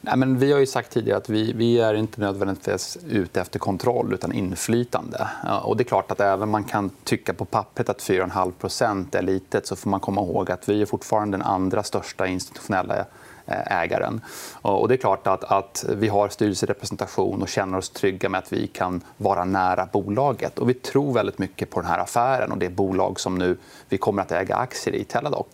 Nej, 0.00 0.16
men 0.16 0.38
vi 0.38 0.52
har 0.52 0.60
ju 0.60 0.66
sagt 0.66 0.92
tidigare 0.92 1.18
att 1.18 1.28
vi, 1.28 1.52
vi 1.52 1.78
är 1.80 1.94
inte 1.94 2.20
nödvändigtvis 2.20 2.98
ute 3.08 3.40
efter 3.40 3.58
kontroll 3.58 4.14
utan 4.14 4.32
inflytande. 4.32 5.28
Och 5.62 5.76
det 5.76 5.82
är 5.82 5.84
klart 5.84 6.10
att 6.10 6.20
även 6.20 6.48
man 6.48 6.64
kan 6.64 6.90
tycka 7.04 7.32
på 7.34 7.44
pappret 7.44 7.88
att 7.88 7.98
4,5 7.98 9.16
är 9.16 9.22
litet 9.22 9.66
så 9.66 9.76
får 9.76 9.90
man 9.90 10.00
komma 10.00 10.20
ihåg 10.20 10.50
att 10.50 10.68
vi 10.68 10.82
är 10.82 10.86
fortfarande 10.86 11.36
den 11.36 11.46
andra 11.46 11.82
största 11.82 12.26
institutionella 12.26 13.04
Eh, 13.46 13.82
ägaren. 13.82 14.20
Och 14.62 14.88
det 14.88 14.94
är 14.94 14.98
klart 14.98 15.26
att, 15.26 15.44
att 15.44 15.84
vi 15.88 16.08
har 16.08 16.28
styrelserepresentation 16.28 17.42
och 17.42 17.48
känner 17.48 17.78
oss 17.78 17.90
trygga 17.90 18.28
med 18.28 18.38
att 18.38 18.52
vi 18.52 18.66
kan 18.66 19.00
vara 19.16 19.44
nära 19.44 19.88
bolaget. 19.92 20.58
Och 20.58 20.68
vi 20.68 20.74
tror 20.74 21.14
väldigt 21.14 21.38
mycket 21.38 21.70
på 21.70 21.80
den 21.80 21.90
här 21.90 21.98
affären 21.98 22.52
och 22.52 22.58
det 22.58 22.68
bolag 22.68 23.20
som 23.20 23.38
nu 23.38 23.56
vi 23.88 23.98
kommer 23.98 24.22
att 24.22 24.32
äga 24.32 24.56
aktier 24.56 24.94
i, 24.94 25.04
Teladoc. 25.04 25.46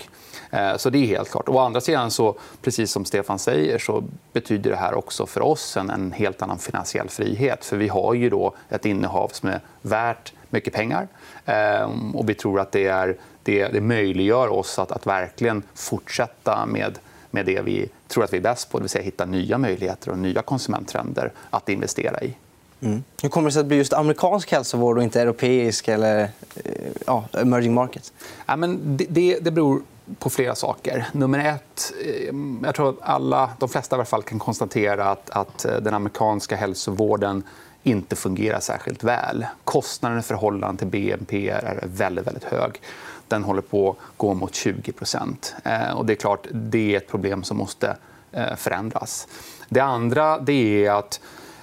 Eh, 0.50 0.76
så 0.76 0.90
det 0.90 0.98
är 0.98 1.06
helt 1.06 1.30
klart. 1.30 1.48
Å 1.48 1.58
andra 1.58 1.80
sidan, 1.80 2.10
så, 2.10 2.38
precis 2.62 2.92
som 2.92 3.04
Stefan 3.04 3.38
säger, 3.38 3.78
så 3.78 4.04
betyder 4.32 4.70
det 4.70 4.76
här 4.76 4.94
också 4.94 5.26
för 5.26 5.40
oss 5.40 5.76
en, 5.76 5.90
en 5.90 6.12
helt 6.12 6.42
annan 6.42 6.58
finansiell 6.58 7.08
frihet. 7.08 7.64
För 7.64 7.76
vi 7.76 7.88
har 7.88 8.14
ju 8.14 8.30
då 8.30 8.54
ett 8.68 8.86
innehav 8.86 9.28
som 9.28 9.48
är 9.48 9.60
värt 9.82 10.32
mycket 10.50 10.74
pengar. 10.74 11.08
Ehm, 11.46 12.16
och 12.16 12.28
vi 12.28 12.34
tror 12.34 12.60
att 12.60 12.72
det, 12.72 12.86
är, 12.86 13.16
det, 13.42 13.68
det 13.68 13.80
möjliggör 13.80 14.48
oss 14.48 14.78
att, 14.78 14.92
att 14.92 15.06
verkligen 15.06 15.62
fortsätta 15.74 16.66
med, 16.66 16.98
med 17.30 17.46
det 17.46 17.60
vi 17.60 17.88
tror 18.08 18.24
att 18.24 18.32
vi 18.32 18.36
är 18.36 18.42
bäst 18.42 18.70
på, 18.70 18.78
det 18.78 18.82
vill 18.82 18.90
säga 18.90 19.04
hitta 19.04 19.24
nya 19.24 19.58
möjligheter 19.58 20.10
och 20.10 20.18
nya 20.18 20.42
konsumenttrender 20.42 21.32
att 21.50 21.68
investera 21.68 22.20
i. 22.20 22.34
Mm. 22.80 23.02
Hur 23.22 23.28
kommer 23.28 23.48
det 23.48 23.52
sig 23.52 23.60
att 23.60 23.64
det 23.64 23.68
blir 23.68 23.78
just 23.78 23.92
amerikansk 23.92 24.52
hälsovård 24.52 24.96
och 24.96 25.02
inte 25.02 25.20
europeisk 25.20 25.88
eller 25.88 26.22
eh, 26.64 26.72
ja, 27.06 27.24
emerging 27.32 27.74
markets? 27.74 28.12
Ja, 28.46 28.56
men 28.56 28.96
det, 28.96 29.06
det, 29.08 29.38
det 29.40 29.50
beror 29.50 29.82
på 30.18 30.30
flera 30.30 30.54
saker. 30.54 31.06
Nummer 31.12 31.38
ett, 31.38 31.92
eh, 32.04 32.34
jag 32.62 32.74
tror 32.74 32.88
att 32.88 32.96
alla, 33.00 33.50
de 33.58 33.68
flesta 33.68 33.96
i 33.96 33.98
alla 33.98 34.04
fall 34.04 34.22
kan 34.22 34.38
konstatera 34.38 35.10
att, 35.10 35.30
att 35.30 35.64
eh, 35.64 35.76
den 35.76 35.94
amerikanska 35.94 36.56
hälsovården 36.56 37.42
inte 37.82 38.16
fungerar 38.16 38.60
särskilt 38.60 39.04
väl. 39.04 39.46
Kostnaden 39.64 40.18
i 40.18 40.22
förhållande 40.22 40.78
till 40.78 40.86
BNP 40.86 41.48
är 41.48 41.80
väldigt, 41.82 42.26
väldigt 42.26 42.44
hög. 42.44 42.80
Den 43.30 43.44
håller 43.44 43.62
på 43.62 43.90
att 43.90 43.96
gå 44.16 44.34
mot 44.34 44.52
20% 44.52 45.36
eh, 45.64 46.02
Det 46.04 46.12
är 46.12 46.16
klart 46.16 46.46
det 46.52 46.94
är 46.94 46.96
ett 46.96 47.08
problem 47.08 47.42
som 47.42 47.56
måste 47.56 47.96
eh, 48.32 48.56
förändras. 48.56 49.28
Det 49.68 49.80
andra 49.80 50.38
det 50.38 50.86
är 50.86 50.90
att 50.90 51.20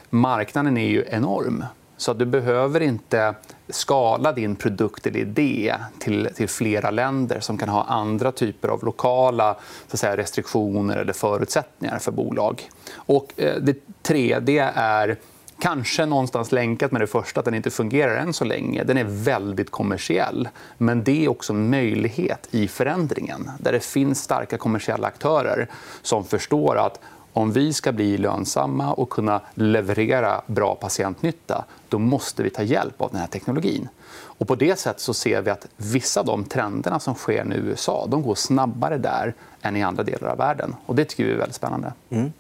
marknaden 0.10 0.78
är 0.78 0.88
ju 0.88 1.06
enorm. 1.10 1.66
Så 1.98 2.14
du 2.14 2.26
behöver 2.26 2.82
inte 2.82 3.36
skala 3.70 4.32
din 4.32 4.56
produkt 4.56 5.08
eller 5.08 5.20
idé 5.20 5.76
till, 6.00 6.30
till 6.36 6.50
flera 6.50 6.92
länder 6.92 7.40
som 7.40 7.58
kan 7.58 7.70
ha 7.70 7.84
andra 7.84 8.32
typer 8.32 8.68
av 8.68 8.84
lokala 8.84 9.54
så 9.88 9.96
att 9.96 10.00
säga, 10.00 10.18
restriktioner 10.18 10.98
eller 10.98 11.14
förutsättningar 11.14 12.00
för 12.00 12.12
bolag. 12.12 12.70
Och, 12.96 13.34
eh, 13.38 13.56
det 13.56 14.04
tredje 14.04 14.72
är 14.76 15.18
Kanske 15.60 16.06
någonstans 16.06 16.52
länkat 16.52 16.92
med 16.92 17.02
det 17.02 17.08
första, 17.08 17.40
att 17.40 17.46
den 17.46 17.54
inte 17.54 17.70
fungerar 17.72 18.16
än 18.16 18.34
så 18.34 18.46
länge. 18.46 18.84
Den 18.84 18.98
är 18.98 19.04
väldigt 19.04 19.72
kommersiell. 19.72 20.50
Men 20.78 21.04
det 21.04 21.26
är 21.26 21.30
också 21.30 21.54
en 21.54 21.70
möjlighet 21.70 22.48
i 22.52 22.68
förändringen 22.68 23.52
där 23.60 23.72
det 23.72 23.80
finns 23.80 24.24
starka 24.24 24.58
kommersiella 24.58 25.08
aktörer 25.08 25.68
som 26.02 26.24
förstår 26.24 26.78
att 26.78 27.00
om 27.34 27.52
vi 27.52 27.74
ska 27.74 27.92
bli 27.92 28.18
lönsamma 28.18 28.94
och 28.94 29.10
kunna 29.10 29.42
leverera 29.54 30.42
bra 30.48 30.76
patientnytta 30.76 31.66
då 31.90 32.00
måste 32.00 32.44
vi 32.44 32.50
ta 32.50 32.64
hjälp 32.64 33.02
av 33.02 33.10
den 33.12 33.20
här 33.20 33.28
teknologin. 33.28 33.90
Och 34.10 34.48
på 34.48 34.56
det 34.56 34.80
sättet 34.80 35.02
så 35.02 35.14
ser 35.14 35.42
vi 35.42 35.52
att 35.52 35.68
vissa 35.78 36.20
av 36.20 36.26
de 36.26 36.44
trenderna 36.44 37.00
som 37.00 37.16
sker 37.16 37.44
nu 37.44 37.56
i 37.56 37.60
USA 37.60 38.08
de 38.10 38.22
går 38.22 38.36
snabbare 38.36 38.98
där 38.98 39.34
än 39.62 39.76
i 39.76 39.84
andra 39.84 40.04
delar 40.04 40.28
av 40.28 40.38
världen. 40.38 40.76
Och 40.86 40.96
det 40.96 41.06
tycker 41.06 41.24
vi 41.24 41.32
är 41.32 41.38
väldigt 41.38 41.56
spännande. 41.56 41.94
Mm. 42.10 42.32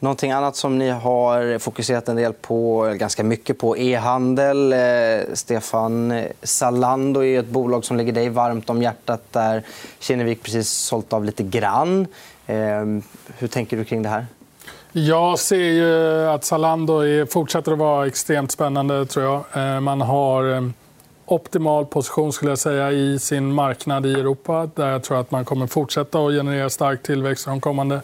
Någonting 0.00 0.32
annat 0.32 0.56
som 0.56 0.78
ni 0.78 0.90
har 0.90 1.58
fokuserat 1.58 2.08
en 2.08 2.16
del 2.16 2.32
på, 2.32 2.82
ganska 2.98 3.24
mycket 3.24 3.58
på, 3.58 3.76
e-handel. 3.76 4.72
Eh, 4.72 5.34
Stefan, 5.34 6.22
Zalando 6.42 7.24
är 7.24 7.40
ett 7.40 7.46
bolag 7.46 7.84
som 7.84 7.96
ligger 7.96 8.12
dig 8.12 8.28
varmt 8.28 8.70
om 8.70 8.82
hjärtat. 8.82 9.22
där 9.32 9.62
Kinnevik 9.98 10.42
precis 10.42 10.68
sålt 10.68 11.12
av 11.12 11.24
lite 11.24 11.42
grann. 11.42 12.06
Ehm, 12.46 13.02
hur 13.38 13.48
tänker 13.48 13.76
du 13.76 13.84
kring 13.84 14.02
det 14.02 14.08
här? 14.08 14.26
Jag 14.92 15.38
ser 15.38 15.56
ju 15.56 16.28
att 16.28 16.44
Zalando 16.44 17.26
fortsätter 17.26 17.72
att 17.72 17.78
vara 17.78 18.06
extremt 18.06 18.52
spännande. 18.52 19.06
tror 19.06 19.24
jag. 19.24 19.44
Eh, 19.74 19.80
man 19.80 20.00
har 20.00 20.54
eh, 20.54 20.62
optimal 21.26 21.86
position 21.86 22.32
skulle 22.32 22.50
jag 22.50 22.58
säga, 22.58 22.92
i 22.92 23.18
sin 23.18 23.52
marknad 23.52 24.06
i 24.06 24.12
Europa. 24.12 24.70
där 24.74 24.90
Jag 24.90 25.02
tror 25.02 25.20
att 25.20 25.30
man 25.30 25.44
kommer 25.44 25.66
fortsätta 25.66 26.18
att 26.18 26.32
generera 26.32 26.70
stark 26.70 27.02
tillväxt 27.02 27.44
de 27.44 27.60
kommande 27.60 28.00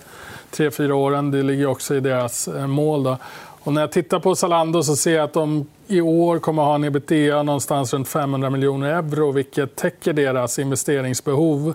tre, 0.54 0.70
fyra 0.70 0.94
åren. 0.94 1.30
Det 1.30 1.42
ligger 1.42 1.66
också 1.66 1.94
i 1.94 2.00
deras 2.00 2.48
eh, 2.48 2.66
mål. 2.66 3.02
Då. 3.02 3.18
Och 3.64 3.72
när 3.72 3.80
jag 3.80 3.92
tittar 3.92 4.18
på 4.18 4.34
Zalando 4.34 4.82
så 4.82 4.96
ser 4.96 5.14
jag 5.14 5.24
att 5.24 5.32
de 5.32 5.66
i 5.86 6.00
år 6.00 6.38
kommer 6.38 6.62
att 6.62 6.68
ha 6.68 6.74
en 6.74 6.84
ebitda 6.84 7.42
någonstans 7.42 7.92
runt 7.92 8.08
500 8.08 8.50
miljoner 8.50 8.88
euro 8.88 9.32
vilket 9.32 9.76
täcker 9.76 10.12
deras 10.12 10.58
investeringsbehov 10.58 11.74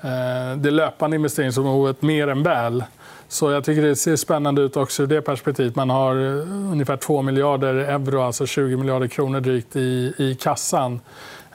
eh, 0.00 0.56
det 0.56 0.70
löpande 0.70 1.16
investeringsbehovet 1.16 2.02
mer 2.02 2.28
än 2.28 2.42
väl. 2.42 2.84
Så 3.28 3.50
jag 3.50 3.64
tycker 3.64 3.82
det 3.82 3.96
ser 3.96 4.16
spännande 4.16 4.62
ut 4.62 4.76
också 4.76 5.02
ur 5.02 5.06
det 5.06 5.22
perspektivet. 5.22 5.76
Man 5.76 5.90
har 5.90 6.16
eh, 6.16 6.72
ungefär 6.72 6.96
2 6.96 7.22
miljarder 7.22 7.74
euro, 7.74 8.20
alltså 8.20 8.46
20 8.46 8.76
miljarder 8.76 9.06
kronor 9.06 9.40
drygt, 9.40 9.76
i, 9.76 10.14
i 10.18 10.36
kassan. 10.40 11.00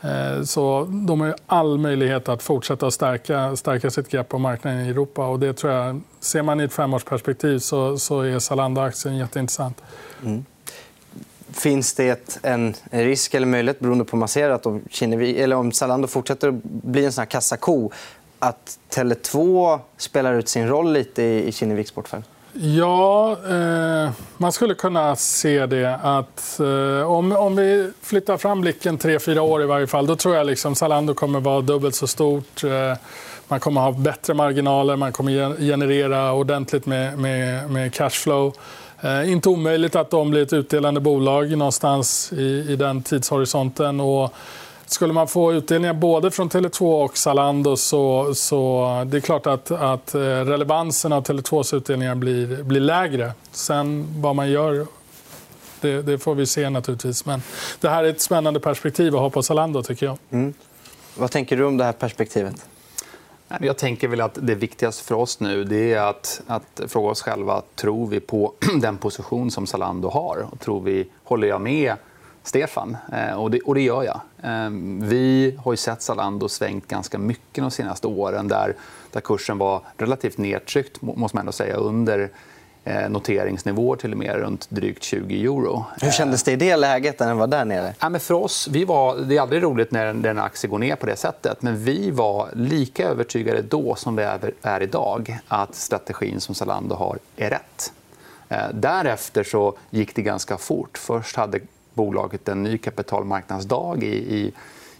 Eh, 0.01 0.43
så 0.43 0.88
de 1.08 1.22
har 1.22 1.36
all 1.48 1.77
möjlighet 1.77 2.29
att 2.29 2.43
fortsätta 2.43 2.91
stärka, 2.91 3.55
stärka 3.55 3.89
sitt 3.89 4.10
grepp 4.10 4.29
på 4.29 4.38
marknaden 4.38 4.86
i 4.86 4.89
Europa. 4.89 5.27
Och 5.27 5.39
det 5.39 5.53
tror 5.53 5.74
jag, 5.74 6.01
ser 6.20 6.41
man 6.41 6.62
i 6.62 6.63
ett 6.63 6.74
femårsperspektiv 6.74 7.60
så, 7.60 7.98
så 7.98 8.22
är 8.22 8.39
Zalando-aktien 8.39 9.17
jätteintressant. 9.17 9.81
Mm. 10.24 10.46
Finns 11.51 11.93
det 11.93 12.39
en 12.41 12.74
risk 12.91 13.34
eller 13.34 13.48
möjlighet, 13.48 13.79
beroende 13.79 14.05
på 14.05 14.12
hur 14.12 14.20
man 14.20 14.27
ser 14.27 14.50
att 14.50 14.65
om, 14.65 14.81
Kinevi, 14.89 15.41
eller 15.41 15.55
om 15.55 15.72
Zalando 15.72 16.08
fortsätter 16.08 16.48
att 16.48 16.63
bli 16.63 17.05
en 17.05 17.12
sån 17.12 17.22
här 17.22 17.29
kassako 17.29 17.91
att 18.39 18.79
Tele2 18.89 19.79
spelar 19.98 20.34
ut 20.34 20.50
sin 20.50 20.67
roll 20.67 20.93
lite 20.93 21.24
i 21.24 21.51
Kinneviks 21.51 21.91
portfölj? 21.91 22.24
Ja, 22.53 23.38
eh, 23.50 24.12
man 24.38 24.51
skulle 24.51 24.74
kunna 24.74 25.15
se 25.15 25.65
det. 25.65 25.96
att 25.96 26.60
eh, 26.60 27.12
om, 27.12 27.31
om 27.31 27.55
vi 27.55 27.91
flyttar 28.01 28.38
fram 28.38 28.62
blicken 28.62 28.98
tre, 28.98 29.20
fyra 29.20 29.41
år 29.41 29.63
i 29.63 29.65
varje 29.65 29.88
fall 29.88 30.08
då 30.08 30.15
tror 30.15 30.36
jag 30.36 30.48
liksom 30.48 30.75
Zalando 30.75 31.13
kommer 31.13 31.39
vara 31.39 31.62
dubbelt 31.62 31.96
så 31.96 32.08
stort. 32.08 32.63
Eh, 32.63 32.98
man 33.48 33.60
kommer 33.60 33.81
ha 33.81 33.91
bättre 33.91 34.34
marginaler, 34.34 34.96
man 34.96 35.12
kommer 35.12 35.58
generera 35.60 36.34
ordentligt 36.34 36.86
med, 36.86 37.20
med, 37.20 37.70
med 37.70 37.93
cashflow. 37.93 38.53
Eh, 39.01 39.31
inte 39.31 39.50
omöjligt 39.50 39.96
att 39.96 40.10
de 40.10 40.29
blir 40.29 40.41
ett 40.41 40.53
utdelande 40.53 41.00
bolag 41.00 41.58
någonstans 41.58 42.34
i, 42.34 42.65
i 42.70 42.75
den 42.75 43.03
tidshorisonten. 43.03 44.00
Och 44.00 44.34
skulle 44.93 45.13
man 45.13 45.27
få 45.27 45.53
utdelningar 45.53 45.93
både 45.93 46.31
från 46.31 46.50
Tele2 46.50 47.03
och 47.03 47.17
Zalando 47.17 47.77
så, 47.77 48.36
så 48.36 48.88
det 49.07 49.17
är 49.17 49.21
klart 49.21 49.48
att, 49.48 49.71
att 49.71 50.15
eh, 50.15 50.19
relevansen 50.19 51.13
av 51.13 51.24
Tele2s 51.24 51.75
utdelningar 51.75 52.15
blir, 52.15 52.63
blir 52.63 52.81
lägre. 52.81 53.31
Sen 53.51 54.07
vad 54.21 54.36
man 54.36 54.51
gör 54.51 54.88
det, 55.81 56.01
det, 56.01 56.19
får 56.19 56.36
vi 56.36 56.45
se. 56.45 56.69
naturligtvis. 56.69 57.25
Men 57.25 57.41
det 57.79 57.89
här 57.89 58.03
är 58.03 58.10
ett 58.10 58.21
spännande 58.21 58.60
perspektiv 58.60 59.15
att 59.15 59.21
ha 59.21 59.29
på 59.29 59.43
Zalando. 59.43 59.83
tycker 59.83 60.05
jag. 60.05 60.17
Mm. 60.29 60.53
Vad 61.15 61.31
tänker 61.31 61.57
du 61.57 61.65
om 61.65 61.77
det 61.77 61.83
här 61.83 61.91
perspektivet? 61.91 62.65
Jag 63.62 63.77
tänker 63.77 64.07
väl 64.07 64.21
att 64.21 64.38
det 64.41 64.55
viktigaste 64.55 65.03
för 65.03 65.15
oss 65.15 65.39
nu 65.39 65.63
det 65.63 65.93
är 65.93 66.01
att, 66.01 66.41
att 66.48 66.81
fråga 66.88 67.10
oss 67.10 67.21
själva 67.21 67.62
tror 67.75 68.07
vi 68.07 68.19
på 68.19 68.53
den 68.81 68.98
position 68.98 69.51
som 69.51 69.67
Zalando 69.67 70.10
har. 70.10 70.48
Och 70.51 70.60
tror 70.60 70.81
vi, 70.81 71.07
håller 71.24 71.48
jag 71.48 71.62
med 71.62 71.95
Stefan. 72.43 72.98
Eh, 73.13 73.33
och 73.33 73.51
det, 73.51 73.60
och 73.60 73.75
det 73.75 73.81
gör 73.81 74.03
jag. 74.03 74.21
Ehm, 74.43 75.00
vi 75.03 75.57
har 75.63 75.74
ju 75.74 75.77
sett 75.77 76.01
Zalando 76.01 76.50
svängt 76.50 76.88
ganska 76.88 77.17
mycket 77.17 77.63
de 77.63 77.71
senaste 77.71 78.07
åren 78.07 78.48
där, 78.48 78.75
där 79.12 79.21
kursen 79.21 79.57
var 79.57 79.81
relativt 79.98 80.38
nedtryckt 80.38 81.01
måste 81.01 81.38
man 81.38 81.41
ändå 81.41 81.51
säga, 81.51 81.75
under 81.75 82.29
eh, 82.83 83.10
noteringsnivåer 83.10 83.98
till 83.98 84.12
och 84.12 84.17
med 84.17 84.36
runt 84.36 84.69
drygt 84.69 85.03
20 85.03 85.43
euro. 85.43 85.86
Hur 86.01 86.12
kändes 86.12 86.43
det 86.43 86.51
i 86.51 86.55
det 86.55 86.75
läget 86.75 87.19
när 87.19 87.27
den 87.27 87.38
var 87.38 87.48
där 87.48 87.65
nere? 87.65 87.93
Ja, 88.00 88.10
men 88.10 88.19
för 88.19 88.33
oss, 88.33 88.67
vi 88.71 88.86
var, 88.86 89.17
det 89.17 89.38
är 89.38 89.41
aldrig 89.41 89.63
roligt 89.63 89.91
när 89.91 90.25
en 90.25 90.39
aktie 90.39 90.69
går 90.69 90.79
ner 90.79 90.95
på 90.95 91.05
det 91.05 91.15
sättet 91.15 91.62
men 91.62 91.83
vi 91.83 92.12
var 92.12 92.50
lika 92.53 93.07
övertygade 93.07 93.62
då 93.62 93.95
som 93.95 94.15
vi 94.15 94.27
är 94.62 94.83
idag 94.83 95.39
att 95.48 95.75
strategin 95.75 96.41
som 96.41 96.55
Zalando 96.55 96.95
har 96.95 97.19
är 97.36 97.50
rätt. 97.50 97.93
Eh, 98.50 98.69
därefter 98.74 99.43
så 99.43 99.77
gick 99.89 100.15
det 100.15 100.21
ganska 100.21 100.57
fort. 100.57 100.98
Först 100.98 101.36
hade 101.36 101.60
bolaget 101.93 102.50
en 102.50 102.63
ny 102.63 102.77
kapitalmarknadsdag 102.77 104.03
i, 104.03 104.36
i, 104.36 104.53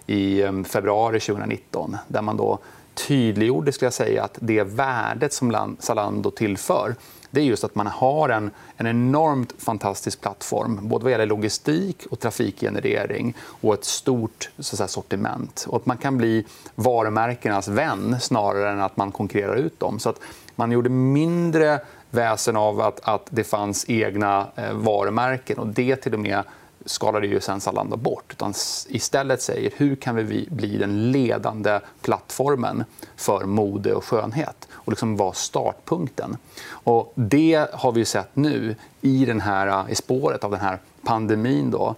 i 0.06 0.44
um, 0.44 0.64
februari 0.64 1.20
2019 1.20 1.98
där 2.08 2.22
man 2.22 2.38
då 2.38 2.60
tydliggjorde 2.94 3.72
skulle 3.72 3.86
jag 3.86 3.94
säga, 3.94 4.24
att 4.24 4.38
det 4.42 4.64
värdet 4.64 5.34
som 5.34 5.78
Zalando 5.80 6.32
tillför 6.32 6.96
det 7.32 7.42
är 7.42 7.46
just 7.46 7.64
att 7.64 7.76
man 7.76 7.88
har 7.88 8.30
en, 8.30 8.52
en 8.78 8.88
enormt 8.88 9.54
fantastisk 9.58 10.22
plattform 10.22 10.80
både 10.82 11.04
vad 11.04 11.12
gäller 11.12 11.26
logistik 11.26 12.06
och 12.10 12.20
trafikgenerering 12.20 13.34
och 13.62 13.74
ett 13.74 13.86
stort 13.86 14.50
så 14.60 14.78
säga, 14.78 14.88
sortiment. 14.88 15.66
Och 15.68 15.76
att 15.76 15.86
man 15.86 15.98
kan 15.98 16.18
bli 16.18 16.46
varumärkenas 16.76 17.68
vän 17.68 18.20
snarare 18.20 18.72
än 18.72 18.82
att 18.82 18.98
man 18.98 19.12
konkurrerar 19.12 19.56
ut 19.56 19.80
dem. 19.80 20.00
Så 20.00 20.10
att 20.10 20.20
man 20.56 20.72
gjorde 20.72 20.90
mindre 20.90 21.80
väsen 22.10 22.58
av 22.58 22.82
att, 22.82 23.00
att 23.04 23.28
det 23.30 23.44
fanns 23.44 23.86
egna 23.90 24.48
eh, 24.56 24.74
varumärken. 24.74 25.60
och 25.60 25.68
Det 25.68 25.96
till 25.96 26.14
och 26.14 26.20
med 26.20 26.44
skalade 26.86 27.28
ju 27.28 27.40
sen 27.40 27.62
Zalando 27.62 27.98
bort. 27.98 28.26
Utan 28.32 28.54
istället 28.88 29.42
säger 29.42 29.72
hur 29.76 29.96
kan 29.96 30.16
vi 30.16 30.48
bli 30.52 30.78
den 30.78 31.12
ledande 31.12 31.80
plattformen 32.02 32.84
för 33.16 33.46
mode 33.46 33.94
och 33.94 34.06
skönhet 34.06 34.68
och 34.72 34.92
liksom 34.92 35.18
vara 35.18 35.34
startpunkten. 35.34 36.38
Och 36.70 37.14
det 37.16 37.70
har 37.74 37.92
vi 37.92 38.06
sett 38.06 38.36
nu 38.36 38.76
i, 39.02 39.26
den 39.26 39.42
här, 39.42 39.90
i 39.90 39.96
spåret 39.96 40.44
av 40.44 40.52
den 40.52 40.60
här 40.60 40.80
pandemin. 41.04 41.72
Då, 41.72 41.96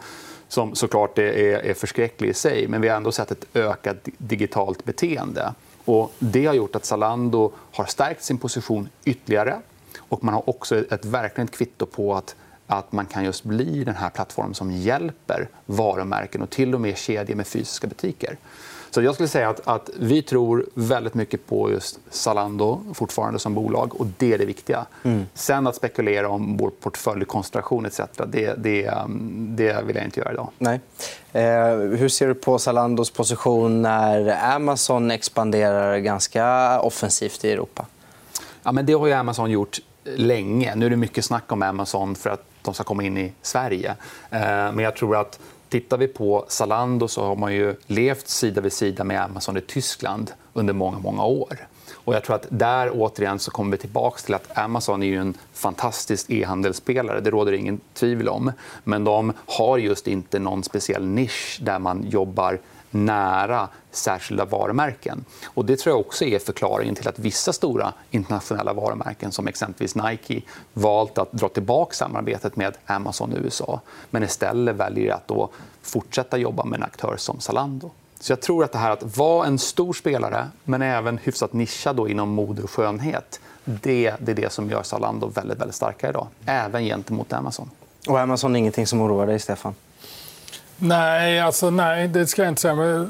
som 0.48 0.76
såklart 0.76 1.18
är, 1.18 1.34
är 1.66 1.74
förskräcklig 1.74 2.30
i 2.30 2.34
sig. 2.34 2.68
Men 2.68 2.82
vi 2.82 2.88
har 2.88 2.98
ändå 2.98 3.12
sett 3.12 3.32
ett 3.32 3.46
ökat 3.54 3.98
digitalt 4.18 4.86
beteende. 4.86 5.54
Och 5.86 6.14
det 6.20 6.46
har 6.46 6.54
gjort 6.54 6.76
att 6.76 6.86
Zalando 6.86 7.52
har 7.72 7.86
stärkt 7.86 8.24
sin 8.24 8.38
position 8.38 8.90
ytterligare. 9.06 9.60
Och 9.98 10.24
man 10.24 10.34
har 10.34 10.50
också 10.50 10.76
ett, 10.76 11.06
verkligt 11.06 11.52
kvitto 11.52 11.86
på 11.86 12.16
att 12.16 12.36
att 12.68 12.92
man 12.92 13.06
kan 13.06 13.24
just 13.24 13.44
bli 13.44 13.84
den 13.84 13.96
här 13.96 14.10
plattformen 14.10 14.54
som 14.54 14.72
hjälper 14.72 15.48
varumärken 15.66 16.42
och 16.42 16.50
till 16.50 16.74
och 16.74 16.82
med 16.82 16.98
kedjor 16.98 17.36
med 17.36 17.48
fysiska 17.48 17.88
butiker. 17.88 18.38
Så 18.94 19.02
jag 19.02 19.14
skulle 19.14 19.30
säga 19.30 19.50
att, 19.50 19.68
att, 19.68 19.90
vi 20.00 20.22
tror 20.22 20.66
väldigt 20.74 21.14
mycket 21.14 21.48
på 21.48 21.72
just 21.72 22.00
Zalando 22.10 22.82
fortfarande 22.94 23.40
som 23.40 23.54
bolag. 23.54 24.02
och 24.02 24.08
Det 24.18 24.34
är 24.34 24.38
det 24.38 24.46
viktiga. 24.46 24.86
Mm. 25.04 25.26
Sen 25.34 25.68
att 25.68 25.76
spekulera 25.76 26.30
om 26.30 26.58
vår 26.58 26.70
portföljkoncentration 26.70 27.86
etc. 27.86 28.00
Det, 28.28 28.54
det, 28.58 28.94
det 29.30 29.84
vill 29.86 29.96
jag 29.96 30.06
inte 30.06 30.20
göra 30.20 30.32
idag. 30.32 30.50
Nej. 30.58 30.80
Eh, 31.32 31.44
hur 31.76 32.10
ser 32.10 32.28
du 32.28 32.34
på 32.34 32.60
Zalandos 32.60 33.12
position 33.12 33.82
när 33.82 34.46
Amazon 34.56 35.12
expanderar 35.12 35.98
ganska 35.98 36.80
offensivt 36.80 37.46
i 37.46 37.52
Europa? 37.52 37.86
Ja, 38.64 38.72
men 38.72 38.86
det 38.86 38.94
har 38.94 39.08
ju 39.08 39.14
Amazon 39.14 39.52
gjort 39.52 39.80
länge. 40.04 40.76
Nu 40.76 40.86
är 40.86 40.90
det 40.90 40.96
mycket 40.96 41.26
snack 41.26 41.52
om 41.52 41.62
Amazon 41.62 42.16
för 42.16 42.30
att 42.30 42.53
de 42.64 42.74
ska 42.74 42.84
komma 42.84 43.04
in 43.04 43.18
i 43.18 43.34
Sverige. 43.42 43.96
Eh, 44.30 44.40
men 44.40 44.80
jag 44.80 44.96
tror 44.96 45.16
att 45.16 45.40
tittar 45.70 45.98
vi 45.98 46.08
på 46.08 46.46
Zalando 46.48 47.08
så 47.08 47.24
har 47.26 47.36
man 47.36 47.54
ju 47.54 47.76
levt 47.88 48.28
sida 48.28 48.62
vid 48.62 48.74
sida 48.74 49.04
med 49.04 49.22
Amazon 49.22 49.58
i 49.58 49.62
Tyskland 49.62 50.32
under 50.54 50.74
många, 50.74 51.00
många 51.00 51.26
år. 51.26 51.68
Och 51.94 52.14
jag 52.16 52.24
tror 52.24 52.36
att 52.36 52.46
där 52.50 52.92
återigen 52.94 53.40
så 53.40 53.52
kommer 53.52 53.72
vi 53.72 53.78
tillbaka 53.78 54.20
till 54.22 54.34
att 54.34 54.58
Amazon 54.58 55.04
är 55.04 55.20
en 55.20 55.34
fantastisk 55.54 56.30
e-handelsspelare. 56.30 57.20
Det 57.20 57.30
råder 57.30 57.52
ingen 57.52 57.80
tvivel 57.94 58.30
om. 58.30 58.52
Men 58.84 59.04
de 59.04 59.34
har 59.46 59.78
just 59.78 60.08
inte 60.08 60.40
någon 60.40 60.64
speciell 60.64 61.06
nisch 61.06 61.60
där 61.62 61.80
man 61.80 62.06
jobbar 62.10 62.60
nära 62.94 63.68
särskilda 63.92 64.46
varumärken. 64.46 65.26
Och 65.46 65.66
det 65.66 65.80
tror 65.80 65.94
jag 65.94 66.00
också 66.00 66.26
är 66.26 66.40
förklaringen 66.40 66.96
till 66.96 67.08
att 67.08 67.20
vissa 67.20 67.54
stora 67.54 67.94
internationella 68.12 68.74
varumärken 68.74 69.32
som 69.32 69.48
exempelvis 69.48 69.96
Nike 69.96 70.42
valt 70.74 71.18
att 71.18 71.32
dra 71.32 71.50
tillbaka 71.50 71.94
samarbetet 71.94 72.56
med 72.56 72.78
Amazon 72.86 73.34
i 73.34 73.36
USA 73.36 73.82
men 74.10 74.24
istället 74.24 74.76
väljer 74.76 75.14
att 75.14 75.28
då 75.28 75.50
fortsätta 75.82 76.38
jobba 76.38 76.66
med 76.66 76.78
en 76.78 76.84
aktör 76.84 77.18
som 77.18 77.40
Zalando. 77.40 77.92
Så 78.20 78.32
jag 78.32 78.42
tror 78.42 78.64
att 78.64 78.72
det 78.72 78.78
här 78.78 78.92
att 78.92 79.18
vara 79.18 79.48
en 79.48 79.60
stor 79.60 79.94
spelare 79.94 80.48
men 80.64 80.82
även 80.82 81.18
hyfsat 81.18 81.54
nischad 81.54 81.96
då 81.96 82.10
inom 82.10 82.30
mode 82.30 82.64
och 82.64 82.72
skönhet 82.72 83.40
det, 83.66 84.14
det 84.20 84.32
är 84.32 84.36
det 84.36 84.52
som 84.52 84.70
gör 84.70 84.84
Zalando 84.84 85.28
väldigt, 85.28 85.60
väldigt 85.60 85.76
starka 85.76 86.10
idag, 86.10 86.28
även 86.46 86.84
gentemot 86.84 87.34
Amazon. 87.34 87.70
Och 88.08 88.20
Amazon 88.20 88.56
är 88.56 88.60
ingenting 88.60 88.88
som 88.88 89.02
oroar 89.02 89.28
dig, 89.28 89.40
Stefan? 89.40 89.76
Nej, 90.84 91.40
alltså, 91.40 91.70
nej 91.70 92.08
det 92.08 92.28
ska 92.28 92.42
jag 92.42 92.52
inte 92.52 92.62
säga. 92.62 93.08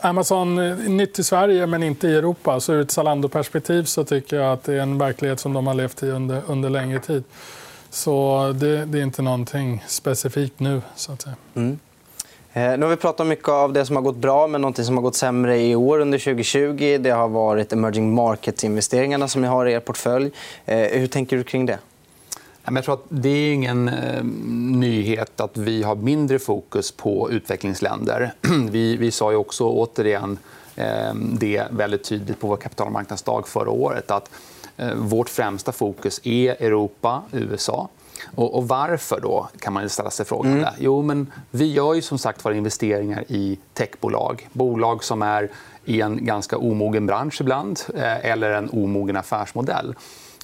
Amazon 0.00 0.58
är 0.58 0.74
nytt 0.88 1.18
i 1.18 1.24
Sverige, 1.24 1.66
men 1.66 1.82
inte 1.82 2.08
i 2.08 2.16
Europa. 2.16 2.60
Så 2.60 2.72
ur 2.72 2.80
ett 2.80 2.90
Zalando-perspektiv 2.90 3.84
så 3.84 4.04
tycker 4.04 4.36
jag 4.36 4.52
att 4.52 4.64
det 4.64 4.74
är 4.74 4.80
en 4.80 4.98
verklighet 4.98 5.40
som 5.40 5.52
de 5.52 5.66
har 5.66 5.74
levt 5.74 6.02
i 6.02 6.10
under, 6.10 6.42
under 6.46 6.70
längre 6.70 7.00
tid. 7.00 7.24
Så 7.90 8.52
det, 8.60 8.84
det 8.84 8.98
är 8.98 9.02
inte 9.02 9.22
någonting 9.22 9.84
specifikt 9.86 10.60
nu. 10.60 10.82
Så 10.94 11.12
att 11.12 11.22
säga. 11.22 11.36
Mm. 11.54 11.78
Eh, 12.52 12.78
nu 12.78 12.82
har 12.82 12.90
vi 12.90 12.96
pratat 12.96 13.26
mycket 13.26 13.48
av 13.48 13.72
det 13.72 13.86
som 13.86 13.96
har 13.96 14.02
gått 14.02 14.16
bra, 14.16 14.46
men 14.46 14.60
något 14.60 14.84
som 14.84 14.96
har 14.96 15.02
gått 15.02 15.16
sämre 15.16 15.60
i 15.60 15.76
år 15.76 15.98
under 15.98 16.18
2020 16.18 16.98
det 17.00 17.10
har 17.10 17.28
varit 17.28 17.72
emerging 17.72 18.14
markets-investeringarna 18.14 19.28
som 19.28 19.42
ni 19.42 19.48
har 19.48 19.66
i 19.66 19.72
er 19.72 19.80
portfölj. 19.80 20.30
Eh, 20.64 20.78
hur 20.78 21.06
tänker 21.06 21.36
du 21.36 21.44
kring 21.44 21.66
det? 21.66 21.78
Jag 22.64 22.84
tror 22.84 22.94
att 22.94 23.04
det 23.08 23.28
är 23.28 23.52
ingen 23.52 23.88
eh, 23.88 24.24
nyhet 24.78 25.40
att 25.40 25.56
vi 25.56 25.82
har 25.82 25.96
mindre 25.96 26.38
fokus 26.38 26.92
på 26.92 27.30
utvecklingsländer. 27.30 28.32
Vi, 28.70 28.96
vi 28.96 29.10
sa 29.10 29.30
ju 29.30 29.36
också 29.36 29.64
återigen 29.64 30.38
eh, 30.76 31.14
det 31.14 31.64
väldigt 31.70 32.04
tydligt 32.04 32.40
på 32.40 32.46
vår 32.46 32.56
kapitalmarknadsdag 32.56 33.48
förra 33.48 33.70
året. 33.70 34.10
att 34.10 34.30
eh, 34.76 34.94
Vårt 34.94 35.28
främsta 35.28 35.72
fokus 35.72 36.20
är 36.24 36.50
Europa, 36.50 37.22
USA. 37.32 37.88
Och, 38.34 38.68
varför 38.68 39.20
då, 39.20 39.48
kan 39.58 39.72
man 39.72 39.88
ställa 39.88 40.10
sig 40.10 40.26
frågan. 40.26 40.52
Mm. 40.52 40.68
Jo, 40.78 41.02
men 41.02 41.32
vi 41.50 41.72
gör 41.72 41.94
ju 41.94 42.02
som 42.02 42.18
sagt 42.18 42.44
våra 42.44 42.54
investeringar 42.54 43.24
i 43.28 43.58
techbolag. 43.72 44.48
Bolag 44.52 45.04
som 45.04 45.22
är 45.22 45.50
i 45.84 46.00
en 46.00 46.24
ganska 46.24 46.58
omogen 46.58 47.06
bransch 47.06 47.40
ibland 47.40 47.80
eller 48.22 48.50
en 48.50 48.70
omogen 48.70 49.16
affärsmodell. 49.16 49.94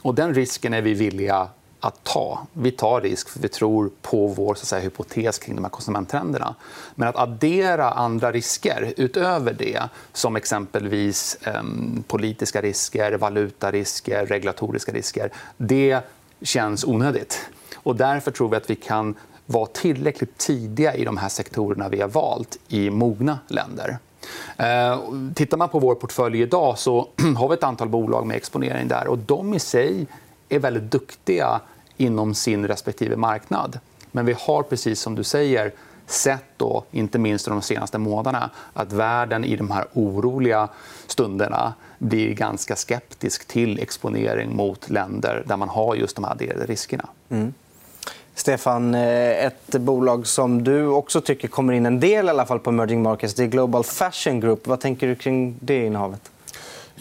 Och 0.03 0.15
den 0.15 0.35
risken 0.35 0.75
är 0.75 0.83
vi 0.83 0.95
villiga 0.95 1.49
att 1.81 2.05
ta. 2.05 2.47
Vi 2.53 2.71
tar 2.71 3.01
risk 3.01 3.29
för 3.29 3.41
vi 3.41 3.49
tror 3.49 3.91
på 4.03 4.27
vår 4.27 4.55
så 4.55 4.63
att 4.63 4.69
säga, 4.69 4.83
hypotes 4.83 5.39
kring 5.39 5.57
de 5.57 5.65
här 5.65 5.71
konsumenttrenderna. 5.71 6.55
Men 6.95 7.09
att 7.09 7.17
addera 7.17 7.91
andra 7.91 8.33
risker 8.33 8.95
utöver 8.97 9.53
det 9.53 9.83
som 10.13 10.37
exempelvis 10.37 11.39
eh, 11.43 11.63
politiska 12.07 12.63
risker, 12.63 13.13
valutarisker, 13.13 14.27
regulatoriska 14.27 14.93
risker 14.93 15.31
det 15.57 16.01
känns 16.43 16.85
onödigt. 16.85 17.49
Och 17.75 17.97
därför 17.97 18.31
tror 18.31 18.49
vi 18.49 18.57
att 18.57 18.71
vi 18.71 18.77
kan 18.77 19.15
vara 19.47 19.67
tillräckligt 19.67 20.39
tidiga 20.39 20.95
i 20.95 21.05
de 21.05 21.17
här 21.17 21.29
sektorerna 21.29 21.89
vi 21.89 22.01
har 22.01 22.09
valt 22.09 22.59
i 22.69 22.91
mogna 22.91 23.39
länder. 23.49 23.99
Eh, 24.57 25.01
tittar 25.35 25.57
man 25.57 25.69
på 25.69 25.79
vår 25.79 25.95
portfölj 25.95 26.43
idag 26.43 26.79
så 26.79 27.09
har 27.37 27.49
vi 27.49 27.55
ett 27.55 27.65
antal 27.65 27.89
bolag 27.89 28.27
med 28.27 28.37
exponering 28.37 28.89
där. 28.89 29.09
och 29.09 29.19
De 29.19 29.55
i 29.55 29.59
sig 29.59 30.07
är 30.51 30.59
väldigt 30.59 30.91
duktiga 30.91 31.61
inom 31.97 32.35
sin 32.35 32.69
respektive 32.69 33.17
marknad. 33.17 33.79
Men 34.13 34.27
vi 34.27 34.35
har, 34.39 34.63
precis 34.63 35.01
som 35.01 35.15
du 35.15 35.25
säger, 35.25 35.73
sett, 36.07 36.45
då, 36.57 36.85
inte 36.91 37.19
minst 37.19 37.47
de 37.47 37.63
senaste 37.63 37.99
månaderna 37.99 38.51
att 38.73 38.93
världen 38.93 39.45
i 39.45 39.57
de 39.57 39.71
här 39.71 39.85
oroliga 39.93 40.69
stunderna 41.07 41.75
blir 41.99 42.35
ganska 42.35 42.77
skeptisk 42.77 43.49
till 43.49 43.79
exponering 43.79 44.57
mot 44.57 44.91
länder 44.91 45.43
där 45.47 45.57
man 45.57 45.69
har 45.69 45.95
just 45.95 46.17
de 46.17 46.25
här 46.25 46.33
adderade 46.33 46.67
riskerna. 46.67 47.09
Mm. 47.29 47.55
Stefan, 48.35 48.95
eh, 48.95 49.45
ett 49.47 49.71
bolag 49.71 50.27
som 50.27 50.65
du 50.65 50.87
också 50.87 51.21
tycker 51.21 51.49
kommer 51.49 51.73
in 51.73 51.87
en 51.87 52.01
del 52.01 52.27
i 52.27 52.29
alla 52.29 52.47
fall 52.47 52.59
på 52.59 52.71
emerging 52.71 53.03
markets 53.03 53.35
det 53.35 53.43
är 53.43 53.47
Global 53.47 53.85
Fashion 53.85 54.41
Group. 54.41 54.67
Vad 54.67 54.81
tänker 54.81 55.07
du 55.07 55.15
kring 55.15 55.57
det 55.61 55.87
innehavet? 55.87 56.31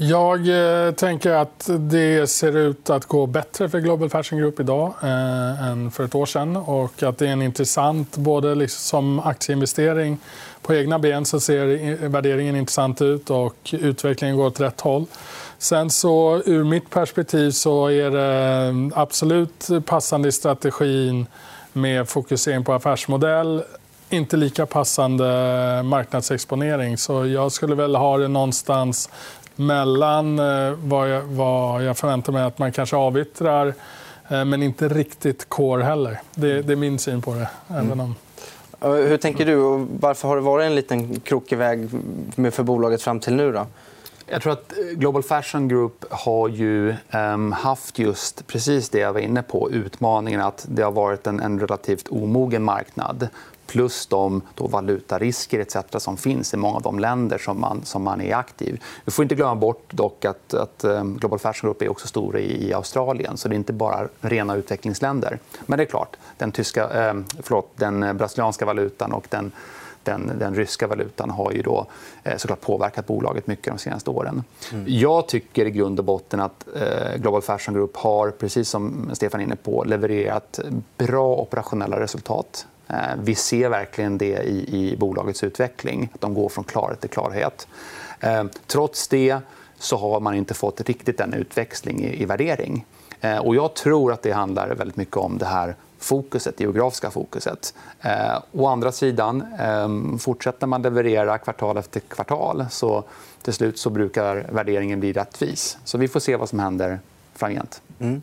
Jag 0.01 0.47
eh, 0.47 0.91
tänker 0.91 1.31
att 1.31 1.69
det 1.79 2.27
ser 2.27 2.57
ut 2.57 2.89
att 2.89 3.05
gå 3.05 3.25
bättre 3.25 3.69
för 3.69 3.79
Global 3.79 4.09
Fashion 4.09 4.39
Group 4.39 4.59
idag 4.59 4.93
eh, 5.03 5.67
än 5.67 5.91
för 5.91 6.05
ett 6.05 6.15
år 6.15 6.25
sedan. 6.25 6.57
Och 6.57 7.03
att 7.03 7.17
det 7.17 7.27
är 7.27 7.31
en 7.31 7.41
intressant, 7.41 8.17
både 8.17 8.55
liksom 8.55 8.79
som 8.79 9.19
aktieinvestering 9.19 10.17
på 10.61 10.75
egna 10.75 10.99
ben 10.99 11.25
så 11.25 11.39
ser 11.39 12.07
värderingen 12.07 12.55
intressant 12.55 13.01
ut 13.01 13.29
och 13.29 13.55
utvecklingen 13.71 14.37
går 14.37 14.45
åt 14.45 14.59
rätt 14.59 14.81
håll. 14.81 15.05
Sen 15.57 15.89
så 15.89 16.41
ur 16.45 16.63
mitt 16.63 16.89
perspektiv 16.89 17.51
så 17.51 17.87
är 17.87 18.11
det 18.11 18.67
eh, 18.67 19.01
absolut 19.01 19.67
passande 19.85 20.27
i 20.27 20.31
strategin 20.31 21.25
med 21.73 22.09
fokusering 22.09 22.63
på 22.63 22.73
affärsmodell 22.73 23.63
inte 24.09 24.37
lika 24.37 24.65
passande 24.65 25.25
marknadsexponering. 25.83 26.97
Så 26.97 27.25
jag 27.25 27.51
skulle 27.51 27.75
väl 27.75 27.95
ha 27.95 28.17
det 28.17 28.27
någonstans 28.27 29.09
mellan 29.59 30.39
eh, 30.39 30.73
vad 30.83 31.09
jag, 31.09 31.21
vad 31.21 31.83
jag 31.83 31.97
förväntar 31.97 32.33
mig 32.33 32.43
att 32.43 32.59
man 32.59 32.71
kanske 32.71 32.95
avyttrar 32.95 33.73
eh, 34.29 34.45
men 34.45 34.63
inte 34.63 34.87
riktigt 34.87 35.49
core 35.49 35.83
heller. 35.83 36.21
Det, 36.35 36.61
det 36.61 36.73
är 36.73 36.77
min 36.77 36.99
syn 36.99 37.21
på 37.21 37.33
det. 37.33 37.49
Mm. 37.69 37.85
Även 37.85 37.99
om... 37.99 38.15
Hur 38.81 39.17
tänker 39.17 39.45
du? 39.45 39.85
Varför 39.99 40.27
har 40.27 40.35
det 40.35 40.41
varit 40.41 40.65
en 40.65 40.75
liten 40.75 41.19
krokig 41.19 41.57
väg 41.57 41.89
för 42.51 42.63
bolaget 42.63 43.01
fram 43.01 43.19
till 43.19 43.35
nu? 43.35 43.51
Då? 43.51 43.65
Jag 44.25 44.41
tror 44.41 44.53
att 44.53 44.73
Global 44.93 45.23
Fashion 45.23 45.67
Group 45.67 46.05
har 46.09 46.47
ju 46.47 46.95
um, 47.11 47.51
haft 47.51 47.99
just 47.99 48.47
precis 48.47 48.89
det 48.89 48.99
jag 48.99 49.13
var 49.13 49.19
inne 49.19 49.41
på. 49.41 49.71
Utmaningen 49.71 50.41
att 50.41 50.65
det 50.69 50.81
har 50.81 50.91
varit 50.91 51.27
en, 51.27 51.39
en 51.39 51.59
relativt 51.59 52.07
omogen 52.07 52.63
marknad 52.63 53.27
plus 53.69 54.07
de 54.07 54.41
då 54.55 54.67
valutarisker 54.67 55.59
etc. 55.59 55.77
som 55.97 56.17
finns 56.17 56.53
i 56.53 56.57
många 56.57 56.75
av 56.75 56.81
de 56.81 56.99
länder 56.99 57.37
som 57.37 57.61
man, 57.61 57.81
som 57.85 58.03
man 58.03 58.21
är 58.21 58.35
aktiv. 58.35 58.83
Vi 59.05 59.11
får 59.11 59.23
inte 59.23 59.35
glömma 59.35 59.55
bort 59.55 59.93
dock 59.93 60.25
att, 60.25 60.53
att 60.53 60.83
ehm, 60.83 61.17
Global 61.17 61.39
Fashion 61.39 61.67
Group 61.67 61.81
är 61.81 61.89
också 61.89 62.07
stora 62.07 62.39
i, 62.39 62.73
Australien. 62.73 63.37
så 63.37 63.47
Det 63.47 63.55
är 63.55 63.57
inte 63.57 63.73
bara 63.73 64.07
rena 64.21 64.55
utvecklingsländer. 64.55 65.39
Men 65.65 65.77
det 65.77 65.83
är 65.83 65.85
klart, 65.85 66.17
den, 66.37 66.51
tyska, 66.51 66.89
eh, 66.89 67.13
förlåt, 67.43 67.71
den 67.75 68.17
brasilianska 68.17 68.65
valutan 68.65 69.13
och 69.13 69.27
den 69.29 69.51
den, 70.03 70.31
den 70.39 70.55
ryska 70.55 70.87
valutan 70.87 71.29
har 71.29 71.51
ju 71.51 71.61
då, 71.61 71.85
eh, 72.23 72.37
såklart 72.37 72.61
påverkat 72.61 73.07
bolaget 73.07 73.47
mycket 73.47 73.65
de 73.65 73.77
senaste 73.77 74.09
åren. 74.09 74.43
Mm. 74.71 74.85
Jag 74.87 75.27
tycker 75.27 75.65
i 75.65 75.71
grund 75.71 75.99
och 75.99 76.05
botten 76.05 76.39
att 76.39 76.67
eh, 76.75 77.15
Global 77.17 77.41
Fashion 77.41 77.75
Group 77.75 77.97
har, 77.97 78.31
precis 78.31 78.69
som 78.69 79.09
Stefan 79.13 79.39
är 79.39 79.43
inne 79.43 79.55
på, 79.55 79.83
levererat 79.83 80.59
bra 80.97 81.35
operationella 81.35 81.99
resultat. 81.99 82.67
Eh, 82.89 83.15
vi 83.23 83.35
ser 83.35 83.69
verkligen 83.69 84.17
det 84.17 84.43
i, 84.43 84.91
i 84.91 84.97
bolagets 84.97 85.43
utveckling. 85.43 86.09
Att 86.13 86.21
de 86.21 86.33
går 86.33 86.49
från 86.49 86.63
klarhet 86.63 87.01
till 87.01 87.09
klarhet. 87.09 87.67
Eh, 88.19 88.43
trots 88.67 89.07
det 89.07 89.37
så 89.77 89.97
har 89.97 90.19
man 90.19 90.35
inte 90.35 90.53
fått 90.53 90.81
riktigt 90.81 91.17
den 91.17 91.33
utväxling 91.33 92.03
i, 92.03 92.21
i 92.21 92.25
värdering. 92.25 92.85
Eh, 93.21 93.37
och 93.37 93.55
jag 93.55 93.73
tror 93.73 94.13
att 94.13 94.21
det 94.21 94.31
handlar 94.31 94.69
väldigt 94.69 94.97
mycket 94.97 95.17
om 95.17 95.37
det 95.37 95.45
här 95.45 95.75
fokuset, 95.99 96.59
geografiska 96.59 97.11
fokuset. 97.11 97.73
Eh, 98.01 98.37
å 98.51 98.67
andra 98.67 98.91
sidan, 98.91 99.43
eh, 99.59 100.17
fortsätter 100.19 100.67
man 100.67 100.81
leverera 100.81 101.37
kvartal 101.37 101.77
efter 101.77 101.99
kvartal 101.99 102.65
så 102.69 103.03
till 103.41 103.53
slut 103.53 103.79
så 103.79 103.89
brukar 103.89 104.45
värderingen 104.51 104.99
bli 104.99 105.13
rättvis. 105.13 105.77
Så 105.83 105.97
vi 105.97 106.07
får 106.07 106.19
se 106.19 106.35
vad 106.35 106.49
som 106.49 106.59
händer 106.59 106.99
framgent. 107.33 107.81
Mm. 107.99 108.21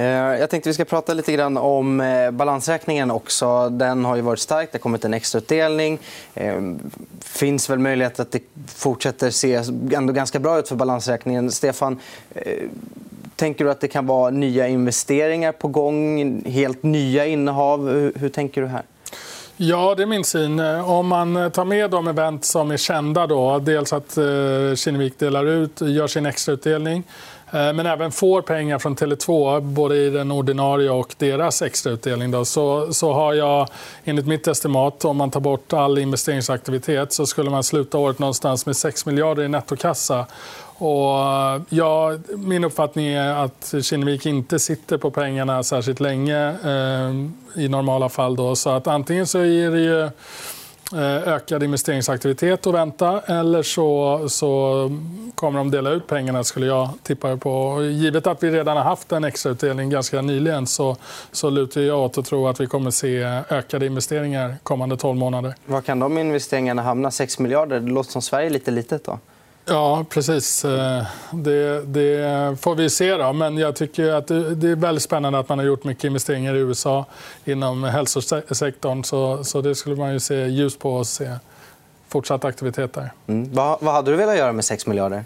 Eh, 0.00 0.06
jag 0.40 0.50
tänkte 0.50 0.68
vi 0.68 0.74
ska 0.74 0.84
prata 0.84 1.14
lite 1.14 1.32
grann 1.32 1.56
om 1.56 2.00
eh, 2.00 2.30
balansräkningen 2.30 3.10
också. 3.10 3.68
Den 3.68 4.04
har 4.04 4.16
ju 4.16 4.22
varit 4.22 4.38
stark. 4.38 4.68
Det 4.72 4.78
har 4.78 4.80
kommit 4.80 5.04
en 5.04 5.14
extrautdelning. 5.14 5.98
Det 6.34 6.46
eh, 6.46 6.62
finns 7.20 7.70
väl 7.70 7.78
möjlighet 7.78 8.20
att 8.20 8.32
det 8.32 8.42
fortsätter 8.66 9.30
se 9.30 9.62
ändå 9.94 10.12
ganska 10.12 10.38
bra 10.38 10.58
ut 10.58 10.68
för 10.68 10.76
balansräkningen. 10.76 11.50
Stefan, 11.50 11.98
tänker 13.36 13.64
du 13.64 13.70
att 13.70 13.80
det 13.80 13.88
kan 13.88 14.06
vara 14.06 14.30
nya 14.30 14.68
investeringar 14.68 15.52
på 15.52 15.68
gång? 15.68 16.42
Helt 16.44 16.82
nya 16.82 17.26
innehav? 17.26 17.88
Hur, 18.16 18.28
tänker 18.28 18.60
du 18.60 18.66
här? 18.66 18.82
Ja, 19.56 19.94
det 19.94 20.02
är 20.02 20.06
min 20.06 20.24
syn. 20.24 20.60
Om 20.60 21.06
man 21.06 21.50
tar 21.50 21.64
med 21.64 21.90
de 21.90 22.08
event 22.08 22.44
som 22.44 22.70
är 22.70 22.76
kända, 22.76 23.26
då, 23.26 23.58
dels 23.58 23.92
att 23.92 24.18
Kinnevik 24.76 25.18
delar 25.18 25.46
ut, 25.46 25.80
gör 25.80 26.06
sin 26.06 26.26
extrautdelning 26.26 27.04
Eh, 27.52 27.72
men 27.72 27.86
även 27.86 28.12
får 28.12 28.42
pengar 28.42 28.78
från 28.78 28.96
Tele2, 28.96 29.60
både 29.60 29.96
i 29.96 30.10
den 30.10 30.30
ordinarie 30.30 30.90
och 30.90 31.14
deras 31.18 31.62
extrautdelning, 31.62 32.30
då, 32.30 32.44
så, 32.44 32.92
så 32.92 33.12
har 33.12 33.34
jag 33.34 33.68
enligt 34.04 34.26
mitt 34.26 34.46
estimat, 34.46 35.04
om 35.04 35.16
man 35.16 35.30
tar 35.30 35.40
bort 35.40 35.72
all 35.72 35.98
investeringsaktivitet, 35.98 37.12
så 37.12 37.26
skulle 37.26 37.50
man 37.50 37.62
sluta 37.62 37.98
året 37.98 38.18
någonstans 38.18 38.66
med 38.66 38.76
6 38.76 39.06
miljarder 39.06 39.42
i 39.42 39.48
nettokassa. 39.48 40.26
Och 40.80 41.18
eh, 41.20 41.62
ja, 41.68 42.18
min 42.28 42.64
uppfattning 42.64 43.06
är 43.06 43.44
att 43.44 43.74
Kinnevik 43.82 44.26
inte 44.26 44.58
sitter 44.58 44.98
på 44.98 45.10
pengarna 45.10 45.62
särskilt 45.62 46.00
länge 46.00 46.48
eh, 46.48 47.62
i 47.62 47.68
normala 47.68 48.08
fall. 48.08 48.36
Då. 48.36 48.56
Så 48.56 48.70
att 48.70 48.86
antingen 48.86 49.26
så 49.26 49.38
är 49.38 49.70
det 49.70 49.80
ju 49.80 50.10
Eh, 50.92 51.28
ökad 51.28 51.62
investeringsaktivitet 51.62 52.66
att 52.66 52.74
vänta 52.74 53.20
eller 53.20 53.62
så, 53.62 54.24
så 54.28 54.90
kommer 55.34 55.58
de 55.58 55.70
dela 55.70 55.90
ut 55.90 56.06
pengarna, 56.06 56.44
skulle 56.44 56.66
jag 56.66 56.88
tippa 57.02 57.36
på. 57.36 57.82
Givet 57.82 58.26
att 58.26 58.42
vi 58.42 58.50
redan 58.50 58.76
har 58.76 58.84
haft 58.84 59.12
en 59.12 59.24
extrautdelning 59.24 59.90
ganska 59.90 60.22
nyligen 60.22 60.66
så, 60.66 60.96
så 61.32 61.50
lutar 61.50 61.80
jag 61.80 61.98
åt 61.98 62.18
att 62.18 62.26
tro 62.26 62.48
att 62.48 62.60
vi 62.60 62.66
kommer 62.66 62.90
se 62.90 63.22
ökade 63.50 63.86
investeringar 63.86 64.56
kommande 64.62 64.96
12 64.96 65.18
månader. 65.18 65.54
Var 65.66 65.80
kan 65.80 65.98
de 65.98 66.18
investeringarna 66.18 66.82
hamna? 66.82 67.10
6 67.10 67.38
miljarder? 67.38 67.80
Det 67.80 67.90
låter 67.90 68.10
som 68.10 68.22
Sverige 68.22 68.50
lite 68.50 68.70
litet. 68.70 69.04
då. 69.04 69.18
Ja, 69.70 70.04
precis. 70.08 70.64
Eh, 70.64 71.04
det, 71.30 71.82
det, 71.84 72.56
får 72.60 72.74
vi 72.74 72.90
se. 72.90 73.16
Då. 73.16 73.32
Men 73.32 73.58
jag 73.58 73.76
tycker 73.76 74.12
att 74.12 74.26
det 74.26 74.70
är 74.70 74.76
väldigt 74.76 75.02
spännande 75.02 75.38
att 75.38 75.48
man 75.48 75.58
har 75.58 75.66
gjort 75.66 75.84
mycket 75.84 76.04
investeringar 76.04 76.54
i 76.54 76.58
USA 76.58 77.06
inom 77.44 77.84
hälsosektorn. 77.84 79.04
Så, 79.04 79.44
så 79.44 79.60
det 79.60 79.74
skulle 79.74 79.96
man 79.96 80.12
ju 80.12 80.20
se 80.20 80.46
ljus 80.46 80.78
på 80.78 80.94
och 80.94 81.06
se 81.06 81.30
fortsatt 82.08 82.44
aktivitet 82.44 82.92
där. 82.92 83.10
Mm. 83.26 83.52
Vad, 83.52 83.78
vad 83.80 83.94
hade 83.94 84.10
du 84.10 84.16
velat 84.16 84.36
göra 84.36 84.52
med 84.52 84.64
6 84.64 84.86
miljarder? 84.86 85.24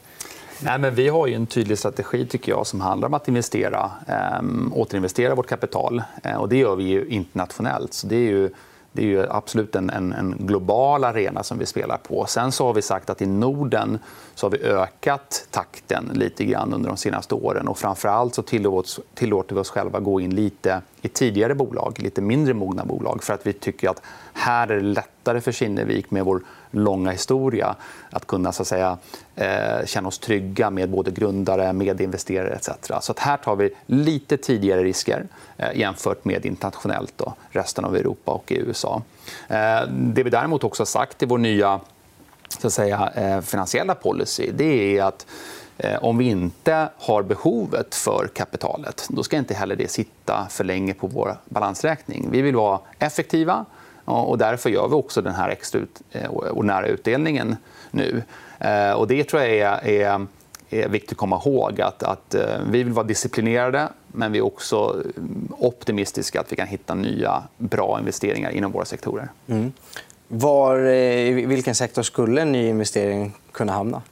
Nej, 0.61 0.79
men 0.79 0.95
vi 0.95 1.09
har 1.09 1.29
en 1.29 1.47
tydlig 1.47 1.79
strategi 1.79 2.27
tycker 2.27 2.53
jag, 2.53 2.67
som 2.67 2.81
handlar 2.81 3.09
om 3.09 3.15
att 3.15 3.29
investera, 3.29 3.91
eh, 4.09 4.43
återinvestera 4.73 5.35
vårt 5.35 5.49
kapital. 5.49 6.03
Eh, 6.23 6.37
och 6.37 6.49
det 6.49 6.57
gör 6.57 6.77
vi 6.77 6.85
ju 6.85 7.07
internationellt. 7.09 7.95
Så 7.95 8.07
det 8.07 8.17
är 8.17 8.31
ju 8.31 8.51
det 8.95 9.03
är 9.03 9.07
ju 9.07 9.27
absolut 9.31 9.77
en, 9.77 9.91
en, 9.91 10.13
en, 10.13 10.37
global 10.39 11.05
arena 11.05 11.43
som 11.43 11.59
vi 11.59 11.67
spelar 11.67 11.97
på. 11.97 12.27
Sen 12.27 12.53
så 12.53 12.67
har 12.67 12.75
vi 12.75 12.83
sagt 12.83 13.11
att 13.11 13.23
i 13.23 13.27
Norden 13.27 13.99
så 14.35 14.47
har 14.47 14.51
vi 14.51 14.63
ökat 14.63 15.47
takten 15.51 16.11
lite 16.15 16.45
grann 16.45 16.75
under 16.75 16.89
de 16.89 16.97
senaste 16.97 17.35
åren. 17.35 17.69
Och 17.69 17.79
framförallt 17.79 18.35
så 18.35 18.43
tillåter 19.15 19.55
vi 19.55 19.61
oss 19.61 19.71
själva 19.71 20.01
gå 20.01 20.21
in 20.21 20.35
lite 20.35 20.83
i 21.05 21.09
tidigare 21.09 21.55
bolag, 21.55 22.03
lite 22.03 22.21
mindre 22.21 22.55
mogna 22.55 22.85
bolag 22.85 23.23
för 23.23 23.35
att 23.35 23.47
vi 23.47 23.53
tycker 23.53 23.89
att 23.89 24.03
här 24.33 24.69
är 24.69 24.77
det 24.77 24.83
lättare 24.83 25.41
för 25.41 25.53
Kinnevik 25.53 26.11
med 26.11 26.25
vår 26.25 26.43
långa 26.71 27.11
historia 27.11 27.77
att 28.11 28.27
kunna 28.27 28.53
så 28.53 28.63
att 28.63 28.69
säga, 28.69 28.99
eh, 29.37 29.87
känna 29.87 30.09
oss 30.09 30.19
trygga 30.19 30.71
med 30.71 30.91
både 30.91 31.11
grundare, 31.11 31.73
medinvesterare 31.73 32.55
etc. 32.55 32.69
Så 33.01 33.13
att 33.13 33.19
här 33.19 33.37
tar 33.37 33.57
vi 33.57 33.71
lite 33.87 34.37
tidigare 34.37 34.85
risker 34.85 35.27
eh, 35.57 35.79
jämfört 35.79 36.25
med 36.25 36.47
internationellt, 36.47 37.13
då, 37.17 37.35
resten 37.51 37.85
av 37.85 37.97
Europa 37.97 38.33
och 38.33 38.53
i 38.53 38.59
USA. 38.59 39.03
Eh, 39.49 39.89
det 39.89 40.23
vi 40.23 40.31
däremot 40.31 40.65
också 40.65 40.81
har 40.81 40.87
sagt 40.87 41.23
i 41.23 41.27
vår 41.27 41.39
nya 41.39 41.81
så 42.59 42.67
att 42.67 42.73
säga, 42.73 43.43
finansiella 43.43 43.95
policy 43.95 44.51
det 44.55 44.99
är 44.99 45.03
att 45.03 45.27
Eh, 45.79 46.05
om 46.05 46.19
vi 46.19 46.25
inte 46.25 46.89
har 46.99 47.23
behovet 47.23 47.95
för 47.95 48.29
kapitalet 48.35 49.07
då 49.09 49.23
ska 49.23 49.37
inte 49.37 49.55
heller 49.55 49.77
det 49.77 49.91
sitta 49.91 50.47
för 50.51 50.65
länge 50.65 50.95
på 50.95 51.07
vår 51.07 51.37
balansräkning. 51.45 52.29
Vi 52.31 52.43
vill 52.43 52.57
vara 52.57 52.81
effektiva 52.99 53.65
och 54.05 54.39
därför 54.39 54.71
gör 54.71 54.89
vi 54.89 54.95
också 54.95 55.23
den 55.23 55.35
här 55.35 55.49
extra 55.49 55.81
ut, 55.81 56.03
eh, 56.13 56.31
ordinära 56.31 56.87
utdelningen 56.87 57.57
nu. 57.91 58.23
Eh, 58.59 58.93
och 58.93 59.09
det 59.09 59.25
tror 59.25 59.43
jag 59.43 59.51
är, 59.51 59.89
är, 59.89 60.27
är 60.71 60.89
viktigt 60.89 61.13
att 61.13 61.19
komma 61.19 61.41
ihåg. 61.45 61.81
Att, 61.81 62.03
att 62.03 62.35
vi 62.71 62.83
vill 62.83 62.93
vara 62.93 63.07
disciplinerade 63.07 63.89
men 64.07 64.33
vi 64.33 64.39
är 64.39 64.45
också 64.45 65.03
mm, 65.17 65.49
optimistiska 65.59 66.41
att 66.41 66.53
vi 66.53 66.57
kan 66.57 66.67
hitta 66.67 66.95
nya 66.95 67.43
bra 67.59 67.99
investeringar 67.99 68.51
inom 68.51 68.73
våra 68.73 68.85
sektorer. 68.85 69.29
Mm. 69.47 69.73
Var, 70.29 70.79
I 70.87 71.47
vilken 71.47 71.75
sektor 71.75 72.03
skulle 72.03 72.43
en 72.43 72.53
ny 72.53 72.69
investering 72.69 73.33
kunna 73.53 73.73
hamna? 73.73 74.03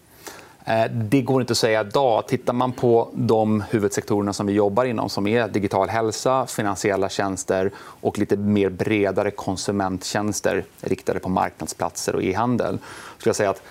Eh, 0.65 0.85
det 0.91 1.23
går 1.23 1.41
inte 1.41 1.51
att 1.51 1.59
säga 1.59 1.81
idag. 1.81 2.29
Tittar 2.29 2.53
man 2.53 2.73
på 2.73 3.09
de 3.15 3.61
huvudsektorerna 3.71 4.33
som 4.33 4.47
vi 4.47 4.53
jobbar 4.53 4.85
inom 4.85 5.09
som 5.09 5.27
är 5.27 5.49
digital 5.49 5.89
hälsa, 5.89 6.47
finansiella 6.47 7.09
tjänster 7.09 7.71
och 7.77 8.19
lite 8.19 8.37
mer 8.37 8.69
bredare 8.69 9.31
konsumenttjänster 9.31 10.65
riktade 10.81 11.21
på 11.21 11.29
marknadsplatser 11.29 12.15
och 12.15 12.23
e-handel 12.23 12.79
skulle 13.19 13.29
jag 13.29 13.37
säga 13.37 13.51
att 13.51 13.63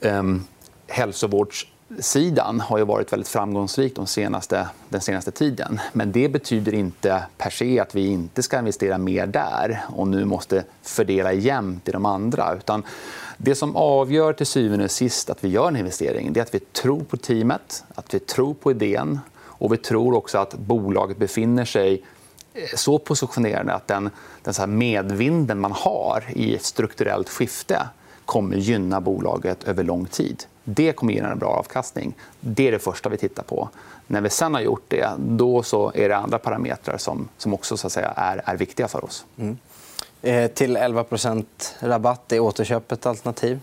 eh, 0.00 0.22
hälsovårds 0.86 1.66
sidan 2.00 2.60
har 2.60 2.78
ju 2.78 2.84
varit 2.84 3.12
väldigt 3.12 3.28
framgångsrik 3.28 3.96
de 3.96 4.06
senaste, 4.06 4.68
den 4.88 5.00
senaste 5.00 5.30
tiden. 5.30 5.80
Men 5.92 6.12
det 6.12 6.28
betyder 6.28 6.74
inte 6.74 7.22
per 7.38 7.50
se 7.50 7.80
att 7.80 7.94
vi 7.94 8.06
inte 8.06 8.42
ska 8.42 8.58
investera 8.58 8.98
mer 8.98 9.26
där 9.26 9.84
och 9.88 10.08
nu 10.08 10.24
måste 10.24 10.64
fördela 10.82 11.32
jämnt 11.32 11.88
i 11.88 11.92
de 11.92 12.06
andra. 12.06 12.54
Utan 12.54 12.82
det 13.36 13.54
som 13.54 13.76
avgör 13.76 14.32
till 14.32 14.46
syvende 14.46 14.84
och 14.84 14.90
sist 14.90 15.30
att 15.30 15.44
vi 15.44 15.48
gör 15.48 15.68
en 15.68 15.76
investering 15.76 16.32
det 16.32 16.40
är 16.40 16.42
att 16.42 16.54
vi 16.54 16.58
tror 16.58 17.00
på 17.00 17.16
teamet, 17.16 17.84
att 17.94 18.14
vi 18.14 18.18
tror 18.18 18.54
på 18.54 18.70
idén 18.70 19.20
och 19.34 19.72
vi 19.72 19.76
tror 19.76 20.14
också 20.14 20.38
att 20.38 20.54
bolaget 20.54 21.16
befinner 21.16 21.64
sig 21.64 22.02
eh, 22.54 22.62
så 22.76 22.98
positionerade 22.98 23.72
att 23.72 23.86
den, 23.86 24.10
den 24.42 24.54
så 24.54 24.66
medvinden 24.66 25.60
man 25.60 25.72
har 25.72 26.24
i 26.28 26.54
ett 26.54 26.64
strukturellt 26.64 27.28
skifte 27.28 27.86
kommer 28.24 28.56
gynna 28.56 29.00
bolaget 29.00 29.64
över 29.64 29.84
lång 29.84 30.06
tid. 30.06 30.44
Det 30.64 30.92
kommer 30.92 31.12
ge 31.12 31.18
en 31.18 31.38
bra 31.38 31.48
avkastning. 31.48 32.14
Det 32.40 32.68
är 32.68 32.72
det 32.72 32.78
första 32.78 33.08
vi 33.08 33.16
tittar 33.16 33.42
på. 33.42 33.68
När 34.06 34.20
vi 34.20 34.30
sen 34.30 34.54
har 34.54 34.60
gjort 34.60 34.84
det, 34.88 35.10
då 35.18 35.62
så 35.62 35.92
är 35.94 36.08
det 36.08 36.16
andra 36.16 36.38
parametrar 36.38 36.98
som, 36.98 37.28
som 37.38 37.54
också 37.54 37.76
så 37.76 37.86
att 37.86 37.92
säga, 37.92 38.12
är, 38.16 38.42
är 38.44 38.56
viktiga 38.56 38.88
för 38.88 39.04
oss. 39.04 39.24
Mm. 39.38 39.58
Eh, 40.22 40.50
till 40.50 40.76
11 40.76 41.04
rabatt, 41.80 42.32
är 42.32 42.40
återköp 42.40 42.92
ett 42.92 43.06
alternativ? 43.06 43.60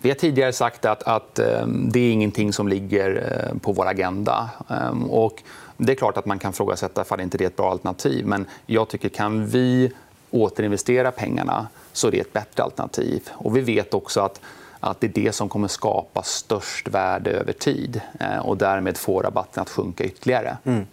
Vi 0.00 0.08
har 0.08 0.16
tidigare 0.16 0.52
sagt 0.52 0.84
att, 0.84 1.02
att 1.02 1.38
eh, 1.38 1.66
det 1.66 2.00
är 2.00 2.12
ingenting 2.12 2.52
som 2.52 2.68
ligger 2.68 3.38
eh, 3.52 3.58
på 3.58 3.72
vår 3.72 3.86
agenda. 3.86 4.50
Eh, 4.70 5.02
och 5.10 5.42
det 5.76 5.92
är 5.92 5.96
klart 5.96 6.16
att 6.16 6.26
man 6.26 6.38
kan 6.38 6.52
frågasätta 6.52 7.04
om 7.08 7.20
inte 7.20 7.38
det 7.38 7.44
är 7.44 7.48
ett 7.48 7.56
bra 7.56 7.70
alternativ. 7.70 8.26
Men 8.26 8.46
jag 8.66 8.88
tycker 8.88 9.08
kan 9.08 9.46
vi 9.46 9.92
återinvestera 10.30 11.10
pengarna 11.10 11.68
så 11.92 12.06
är 12.06 12.10
det 12.10 12.20
ett 12.20 12.32
bättre 12.32 12.62
alternativ. 12.62 13.28
Och 13.30 13.56
vi 13.56 13.60
vet 13.60 13.94
också 13.94 14.20
att 14.20 14.40
att 14.80 15.00
det 15.00 15.06
är 15.06 15.24
det 15.24 15.32
som 15.32 15.48
kommer 15.48 15.68
skapa 15.68 16.22
störst 16.22 16.88
värde 16.88 17.30
över 17.30 17.52
tid 17.52 18.00
eh, 18.20 18.38
och 18.38 18.56
därmed 18.56 18.96
få 18.96 19.22
rabatten 19.22 19.62
att 19.62 19.70
sjunka 19.70 20.04
ytterligare. 20.04 20.56
Mm. 20.64 20.86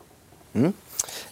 Mm. 0.54 0.74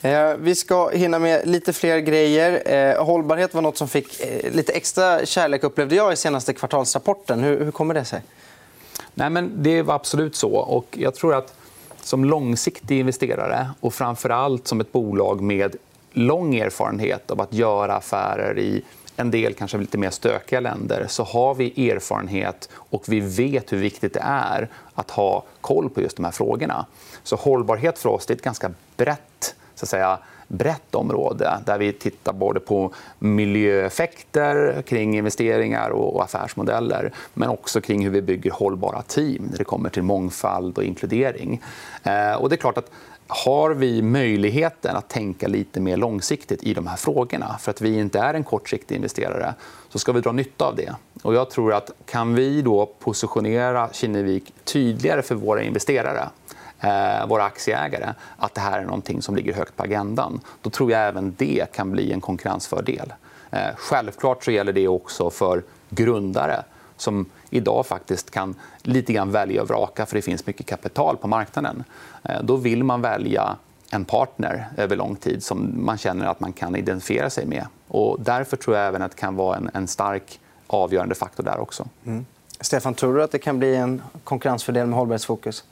Eh, 0.02 0.38
vi 0.38 0.56
ska 0.56 0.90
hinna 0.90 1.20
med 1.20 1.48
lite 1.48 1.74
fler 1.74 2.00
grejer. 2.00 2.74
Eh, 2.74 3.06
hållbarhet 3.06 3.54
var 3.54 3.62
nåt 3.62 3.78
som 3.78 3.88
fick 3.88 4.22
lite 4.52 4.74
extra 4.74 5.26
kärlek 5.26 5.64
upplevde 5.64 5.96
jag 5.96 6.14
i 6.14 6.16
senaste 6.16 6.54
kvartalsrapporten. 6.54 7.44
Hur, 7.44 7.66
hur 7.66 7.72
kommer 7.72 7.94
det 7.94 8.06
sig? 8.06 8.22
Nej, 9.14 9.30
men 9.30 9.64
det 9.64 9.82
var 9.82 9.96
absolut 9.96 10.36
så. 10.36 10.56
Och 10.56 10.88
jag 10.92 11.16
tror 11.16 11.36
att 11.36 11.54
som 12.02 12.26
långsiktig 12.26 13.00
investerare 13.00 13.70
och 13.80 13.94
framför 13.94 14.30
allt 14.30 14.68
som 14.68 14.82
ett 14.82 14.92
bolag 14.92 15.42
med 15.42 15.76
lång 16.14 16.56
erfarenhet 16.56 17.32
av 17.32 17.42
att 17.42 17.54
göra 17.54 17.96
affärer 17.96 18.60
i 18.60 18.84
en 19.16 19.32
del 19.32 19.54
kanske 19.54 19.78
lite 19.78 19.98
mer 19.98 20.10
stökiga 20.10 20.60
länder 20.60 21.06
så 21.10 21.24
har 21.24 21.56
vi 21.56 21.90
erfarenhet 21.90 22.70
och 22.76 23.04
vi 23.08 23.20
vet 23.20 23.74
hur 23.74 23.78
viktigt 23.78 24.14
det 24.14 24.24
är 24.24 24.70
att 24.94 25.12
ha 25.12 25.44
koll 25.62 25.90
på 25.90 26.02
just 26.02 26.18
de 26.18 26.26
här 26.26 26.32
frågorna. 26.32 26.86
Så 27.24 27.36
hållbarhet 27.36 28.00
för 28.00 28.10
oss 28.10 28.30
är 28.30 28.34
ett 28.34 28.42
ganska 28.42 28.72
brett 28.98 29.56
så 29.76 29.86
att 29.86 29.90
säga, 29.90 30.20
brett 30.48 30.96
område 30.96 31.60
där 31.66 31.78
vi 31.78 31.94
tittar 31.94 32.34
både 32.34 32.60
på 32.60 32.94
miljöeffekter 33.20 34.82
kring 34.82 35.18
investeringar 35.18 35.90
och 35.90 36.24
affärsmodeller 36.24 37.12
men 37.34 37.50
också 37.50 37.82
kring 37.82 38.04
hur 38.04 38.12
vi 38.12 38.22
bygger 38.22 38.52
hållbara 38.52 39.02
team 39.02 39.48
när 39.52 39.58
det 39.58 39.64
kommer 39.64 39.90
till 39.90 40.04
mångfald 40.04 40.78
och 40.78 40.84
inkludering. 40.84 41.62
Eh, 42.04 42.34
och 42.34 42.50
det 42.50 42.56
är 42.56 42.58
klart 42.58 42.78
att 42.78 42.92
har 43.28 43.72
vi 43.72 44.02
möjligheten 44.02 44.96
att 44.96 45.10
tänka 45.10 45.48
lite 45.48 45.80
mer 45.80 45.98
långsiktigt 45.98 46.64
i 46.64 46.74
de 46.74 46.88
här 46.88 46.98
frågorna 46.98 47.58
för 47.60 47.72
att 47.72 47.82
vi 47.82 48.00
inte 48.00 48.20
är 48.20 48.34
en 48.34 48.44
kortsiktig 48.44 48.96
investerare 48.96 49.54
så 49.90 50.00
ska 50.00 50.12
vi 50.12 50.22
dra 50.22 50.32
nytta 50.32 50.66
av 50.66 50.76
det. 50.76 50.96
Och 51.24 51.36
jag 51.36 51.50
tror 51.50 51.74
att 51.74 51.92
kan 52.06 52.36
vi 52.36 52.62
då 52.62 52.86
positionera 52.86 53.90
Kinnevik 53.92 54.54
tydligare 54.64 55.22
för 55.22 55.36
våra 55.36 55.64
investerare 55.64 56.30
eh, 56.80 57.28
våra 57.28 57.44
aktieägare 57.44 58.14
att 58.38 58.54
det 58.54 58.62
här 58.62 58.80
är 58.80 58.86
någonting 58.86 59.22
som 59.22 59.36
ligger 59.36 59.54
högt 59.54 59.76
på 59.76 59.84
agendan. 59.84 60.40
Då 60.62 60.70
tror 60.70 60.92
jag 60.92 61.08
även 61.08 61.36
det 61.38 61.72
kan 61.74 61.92
bli 61.92 62.12
en 62.12 62.22
konkurrensfördel. 62.22 63.14
Eh, 63.52 63.60
självklart 63.76 64.44
så 64.44 64.52
gäller 64.52 64.74
det 64.74 64.88
också 64.88 65.30
för 65.30 65.64
grundare 65.90 66.64
som 66.98 67.26
idag 67.50 67.86
faktiskt 67.86 68.32
kan 68.32 68.56
lite 68.82 69.14
grann 69.14 69.32
välja 69.32 69.62
och 69.62 69.68
vraka 69.68 70.06
för 70.06 70.16
det 70.16 70.22
finns 70.22 70.46
mycket 70.46 70.66
kapital 70.66 71.18
på 71.18 71.28
marknaden. 71.28 71.84
Eh, 72.24 72.42
då 72.44 72.56
vill 72.56 72.84
man 72.84 73.02
välja 73.02 73.58
en 73.92 74.06
partner 74.06 74.68
över 74.78 74.96
lång 74.96 75.16
tid 75.16 75.44
som 75.44 75.86
man 75.86 75.98
känner 75.98 76.26
att 76.26 76.40
man 76.40 76.54
kan 76.54 76.76
identifiera 76.76 77.30
sig 77.30 77.46
med. 77.46 77.66
Och 77.88 78.18
därför 78.20 78.58
tror 78.58 78.78
jag 78.78 78.88
även 78.88 79.02
att 79.02 79.12
det 79.12 79.18
kan 79.18 79.36
vara 79.36 79.58
en, 79.58 79.70
en 79.74 79.88
stark 79.88 80.40
avgörande 80.68 81.16
faktor 81.16 81.44
där 81.44 81.60
också. 81.60 81.88
Mm. 82.06 82.26
Stefan, 82.62 82.94
tror 82.94 83.16
du 83.16 83.24
att 83.24 83.32
det 83.32 83.40
kan 83.40 83.60
bli 83.60 83.76
en 83.76 84.02
konkurrensfördel 84.24 84.88
med 84.88 85.00
hållbarhetsfokus? 85.00 85.64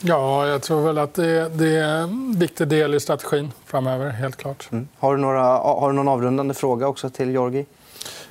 Ja, 0.00 0.46
jag 0.46 0.62
tror 0.62 0.82
väl 0.82 0.98
att 0.98 1.14
det, 1.14 1.48
det 1.48 1.76
är 1.76 1.96
en 1.96 2.38
viktig 2.38 2.68
del 2.68 2.94
i 2.94 3.00
strategin 3.00 3.52
framöver. 3.64 4.10
helt 4.10 4.36
klart. 4.36 4.68
Mm. 4.72 4.88
Har, 4.98 5.16
du 5.16 5.22
några, 5.22 5.42
har 5.42 5.88
du 5.88 5.96
någon 5.96 6.08
avrundande 6.08 6.54
fråga 6.54 6.88
också 6.88 7.10
till 7.10 7.30
Georgi? 7.30 7.66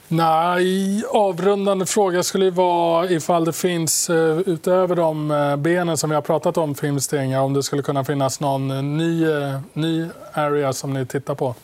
Nej, 0.10 1.04
avrundande 1.10 1.86
fråga 1.86 2.24
skulle 2.24 2.52
vara 2.52 3.10
ifall 3.10 3.46
det 3.46 3.54
finns, 3.54 4.10
eh, 4.10 4.40
utöver 4.40 4.96
de 4.96 5.32
eh, 5.32 5.56
benen 5.56 5.98
som 5.98 6.10
vi 6.10 6.16
har 6.16 6.22
pratat 6.22 6.58
om 6.58 6.76
för 6.76 6.88
investeringar, 6.88 7.42
om 7.42 7.54
det 7.54 7.64
skulle 7.64 7.82
kunna 7.82 8.04
finnas 8.04 8.40
någon 8.40 8.72
eh, 8.72 8.84
ny, 8.84 9.26
ny 9.74 10.08
area 10.34 10.74
som 10.74 10.94
ni 10.94 11.06
tittar 11.06 11.36
på. 11.36 11.56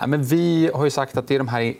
Ja, 0.00 0.06
men 0.06 0.24
vi 0.24 0.70
har 0.74 0.84
ju 0.84 0.90
sagt 0.90 1.16
att 1.16 1.28
det 1.28 1.34
är 1.34 1.38
de 1.38 1.48
här 1.48 1.74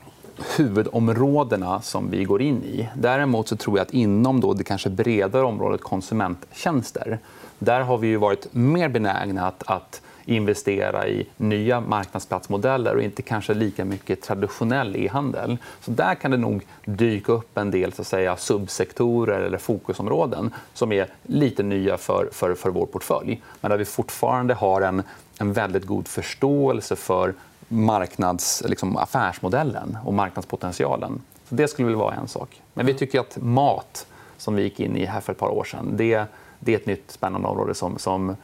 huvudområdena 0.56 1.82
som 1.82 2.10
vi 2.10 2.24
går 2.24 2.42
in 2.42 2.62
i. 2.62 2.88
Däremot 2.94 3.48
så 3.48 3.56
tror 3.56 3.78
jag 3.78 3.82
att 3.82 3.94
inom 3.94 4.40
då 4.40 4.54
det 4.54 4.64
kanske 4.64 4.90
bredare 4.90 5.42
området 5.42 5.80
konsumenttjänster 5.80 7.18
där 7.58 7.80
har 7.80 7.98
vi 7.98 8.16
varit 8.16 8.46
mer 8.50 8.88
benägna 8.88 9.46
att, 9.46 9.62
att 9.66 10.02
investera 10.24 11.08
i 11.08 11.26
nya 11.36 11.80
marknadsplatsmodeller 11.80 12.96
och 12.96 13.02
inte 13.02 13.22
kanske 13.22 13.54
lika 13.54 13.84
mycket 13.84 14.22
traditionell 14.22 14.96
e-handel. 14.96 15.58
Så 15.80 15.90
där 15.90 16.14
kan 16.14 16.30
det 16.30 16.36
nog 16.36 16.62
dyka 16.84 17.32
upp 17.32 17.58
en 17.58 17.70
del 17.70 17.92
så 17.92 18.02
att 18.02 18.08
säga, 18.08 18.36
subsektorer 18.36 19.40
eller 19.40 19.58
fokusområden 19.58 20.54
som 20.74 20.92
är 20.92 21.06
lite 21.22 21.62
nya 21.62 21.96
för, 21.96 22.28
för, 22.32 22.54
för 22.54 22.70
vår 22.70 22.86
portfölj. 22.86 23.42
Men 23.60 23.70
där 23.70 23.78
vi 23.78 23.84
fortfarande 23.84 24.54
har 24.54 24.80
en, 24.80 25.02
en 25.38 25.52
väldigt 25.52 25.84
god 25.84 26.08
förståelse 26.08 26.96
för 26.96 27.34
marknads, 27.68 28.62
liksom, 28.66 28.96
affärsmodellen 28.96 29.98
och 30.04 30.14
marknadspotentialen. 30.14 31.20
Så 31.48 31.54
det 31.54 31.68
skulle 31.68 31.88
väl 31.88 31.96
vara 31.96 32.14
en 32.14 32.28
sak. 32.28 32.62
Men 32.74 32.86
vi 32.86 32.94
tycker 32.94 33.20
att 33.20 33.36
mat, 33.40 34.06
som 34.36 34.54
vi 34.54 34.62
gick 34.62 34.80
in 34.80 34.96
i 34.96 35.04
här 35.04 35.20
för 35.20 35.32
ett 35.32 35.38
par 35.38 35.48
år 35.48 35.64
sedan, 35.64 35.96
det, 35.96 36.24
det 36.60 36.72
är 36.72 36.76
ett 36.76 36.86
nytt 36.86 37.10
spännande 37.10 37.48
område 37.48 37.74
som, 37.74 37.98
som 37.98 38.36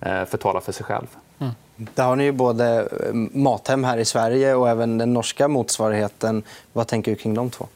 eh, 0.00 0.24
förtalar 0.24 0.60
för 0.60 0.72
sig 0.72 0.86
själv. 0.86 1.06
Mm. 1.38 1.52
Där 1.76 2.04
har 2.04 2.16
ni 2.16 2.24
ju 2.24 2.32
både 2.32 2.80
eh, 2.80 3.14
Mathem 3.14 3.84
här 3.84 3.98
i 3.98 4.04
Sverige 4.04 4.54
och 4.54 4.68
även 4.68 4.98
den 4.98 5.14
norska 5.14 5.48
motsvarigheten. 5.48 6.42
Vad 6.72 6.86
tänker 6.86 7.10
du 7.10 7.16
kring 7.16 7.34
de 7.34 7.50
två? 7.50 7.66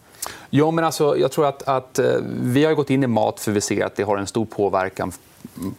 Ja, 0.50 0.70
men 0.70 0.84
alltså, 0.84 1.18
jag 1.18 1.32
tror 1.32 1.46
att, 1.46 1.62
att 1.62 1.98
eh, 1.98 2.14
vi 2.42 2.64
har 2.64 2.74
gått 2.74 2.90
in 2.90 3.04
i 3.04 3.06
mat 3.06 3.40
för 3.40 3.52
vi 3.52 3.60
ser 3.60 3.84
att 3.84 3.96
det 3.96 4.02
har 4.02 4.16
en 4.16 4.26
stor 4.26 4.44
påverkan 4.44 5.12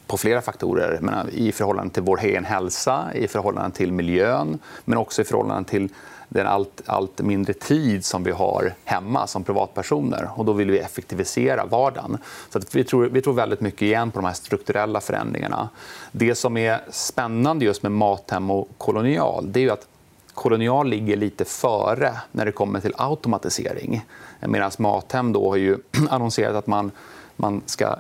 på 0.08 0.18
flera 0.18 0.42
faktorer. 0.42 1.30
I 1.32 1.52
förhållande 1.52 1.94
till 1.94 2.04
vår 2.04 2.20
egen 2.24 2.46
hälsa, 2.46 3.06
i 3.14 3.28
förhållande 3.28 3.78
till 3.78 3.92
miljön 3.92 4.60
men 4.86 4.98
också 4.98 5.22
i 5.22 5.26
förhållande 5.26 5.70
till 5.70 5.90
den 6.30 6.48
allt, 6.48 6.82
allt 6.86 7.22
mindre 7.22 7.54
tid 7.54 8.06
som 8.06 8.24
vi 8.24 8.32
har 8.32 8.74
hemma 8.84 9.28
som 9.28 9.44
privatpersoner. 9.44 10.30
Och 10.36 10.46
då 10.46 10.54
vill 10.54 10.72
vi 10.72 10.80
effektivisera 10.80 11.66
vardagen. 11.66 12.18
Så 12.50 12.60
vi, 12.72 12.84
tror, 12.84 13.06
vi 13.06 13.22
tror 13.22 13.34
väldigt 13.34 13.62
mycket 13.62 13.82
igen 13.82 14.12
på 14.12 14.20
de 14.20 14.26
här 14.26 14.34
strukturella 14.34 15.02
förändringarna. 15.02 15.70
Det 16.12 16.36
som 16.36 16.58
är 16.58 16.82
spännande 16.90 17.66
just 17.66 17.84
med 17.84 17.92
Mathem 17.92 18.52
och 18.52 18.70
Kolonial 18.78 19.52
det 19.52 19.64
är 19.64 19.72
att 19.72 19.88
Kolonial 20.34 20.88
ligger 20.88 21.18
lite 21.18 21.46
före 21.46 22.14
när 22.32 22.46
det 22.46 22.52
kommer 22.52 22.80
till 22.80 22.94
automatisering. 22.98 24.06
Medan 24.40 24.72
Mathem 24.78 25.34
då 25.34 25.50
har 25.50 25.56
ju 25.56 25.78
annonserat 26.10 26.56
att 26.56 26.68
man 26.68 26.92
man 27.36 27.62
ska 27.66 27.96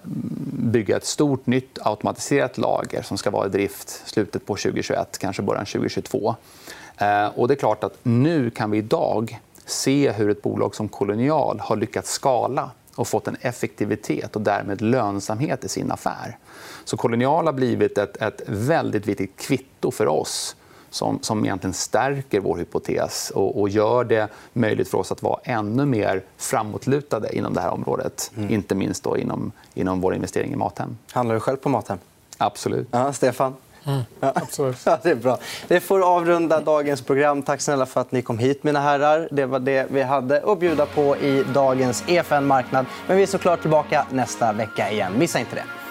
bygga 0.53 0.97
ett 0.97 1.05
stort 1.05 1.45
nytt 1.45 1.79
automatiserat 1.81 2.57
lager 2.57 3.01
som 3.01 3.17
ska 3.17 3.29
vara 3.29 3.47
i 3.47 3.49
drift 3.49 4.01
slutet 4.05 4.45
på 4.45 4.55
2021, 4.55 5.17
kanske 5.17 5.41
början 5.41 5.65
2022. 5.65 6.35
Eh, 6.97 7.27
och 7.27 7.47
det 7.47 7.53
är 7.53 7.55
klart 7.55 7.83
att 7.83 7.97
nu 8.03 8.49
kan 8.49 8.71
vi 8.71 8.77
idag 8.77 9.39
se 9.65 10.11
hur 10.11 10.29
ett 10.29 10.41
bolag 10.41 10.75
som 10.75 10.87
Kolonial 10.87 11.59
har 11.59 11.75
lyckats 11.75 12.11
skala 12.11 12.71
och 12.95 13.07
fått 13.07 13.27
en 13.27 13.37
effektivitet 13.41 14.35
och 14.35 14.41
därmed 14.41 14.81
lönsamhet 14.81 15.63
i 15.63 15.69
sin 15.69 15.91
affär. 15.91 16.37
Så 16.85 16.97
Kolonial 16.97 17.45
har 17.45 17.53
blivit 17.53 17.97
ett, 17.97 18.17
ett 18.17 18.41
väldigt 18.45 19.07
viktigt 19.07 19.37
kvitto 19.37 19.91
för 19.91 20.07
oss 20.07 20.55
som, 20.95 21.19
som 21.21 21.45
egentligen 21.45 21.73
stärker 21.73 22.39
vår 22.39 22.57
hypotes 22.57 23.31
och, 23.35 23.61
och, 23.61 23.69
gör 23.69 24.03
det 24.03 24.27
möjligt 24.53 24.87
för 24.87 24.97
oss 24.97 25.11
att 25.11 25.23
vara 25.23 25.39
ännu 25.43 25.85
mer 25.85 26.23
framåtlutade 26.37 27.37
inom 27.37 27.53
det 27.53 27.61
här 27.61 27.69
området. 27.69 28.31
Mm. 28.37 28.49
Inte 28.49 28.75
minst 28.75 29.03
då 29.03 29.17
inom, 29.17 29.51
inom 29.73 30.01
vår 30.01 30.15
investering 30.15 30.53
i 30.53 30.55
Mathem. 30.55 30.97
Handlar 31.11 31.35
du 31.35 31.39
själv 31.39 31.57
på 31.57 31.69
Mathem? 31.69 31.97
Absolut. 32.37 32.87
Ja, 32.91 33.13
Stefan? 33.13 33.53
Mm, 33.85 34.01
absolut. 34.19 34.77
Ja, 34.85 34.99
det 35.03 35.09
är 35.09 35.15
bra. 35.15 35.37
Det 35.67 35.79
får 35.79 36.15
avrunda 36.15 36.59
dagens 36.59 37.01
program. 37.01 37.41
Tack 37.41 37.61
snälla 37.61 37.85
för 37.85 38.01
att 38.01 38.11
ni 38.11 38.21
kom 38.21 38.37
hit, 38.37 38.63
mina 38.63 38.79
herrar. 38.79 39.27
Det 39.31 39.45
var 39.45 39.59
det 39.59 39.87
vi 39.91 40.01
hade 40.03 40.51
att 40.51 40.59
bjuda 40.59 40.85
på 40.85 41.17
i 41.17 41.43
dagens 41.53 42.03
EFN 42.07 42.45
Marknad. 42.45 42.85
Men 43.07 43.17
vi 43.17 43.23
är 43.23 43.27
såklart 43.27 43.61
tillbaka 43.61 44.05
nästa 44.11 44.53
vecka 44.53 44.91
igen. 44.91 45.13
Missa 45.17 45.39
inte 45.39 45.55
det. 45.55 45.84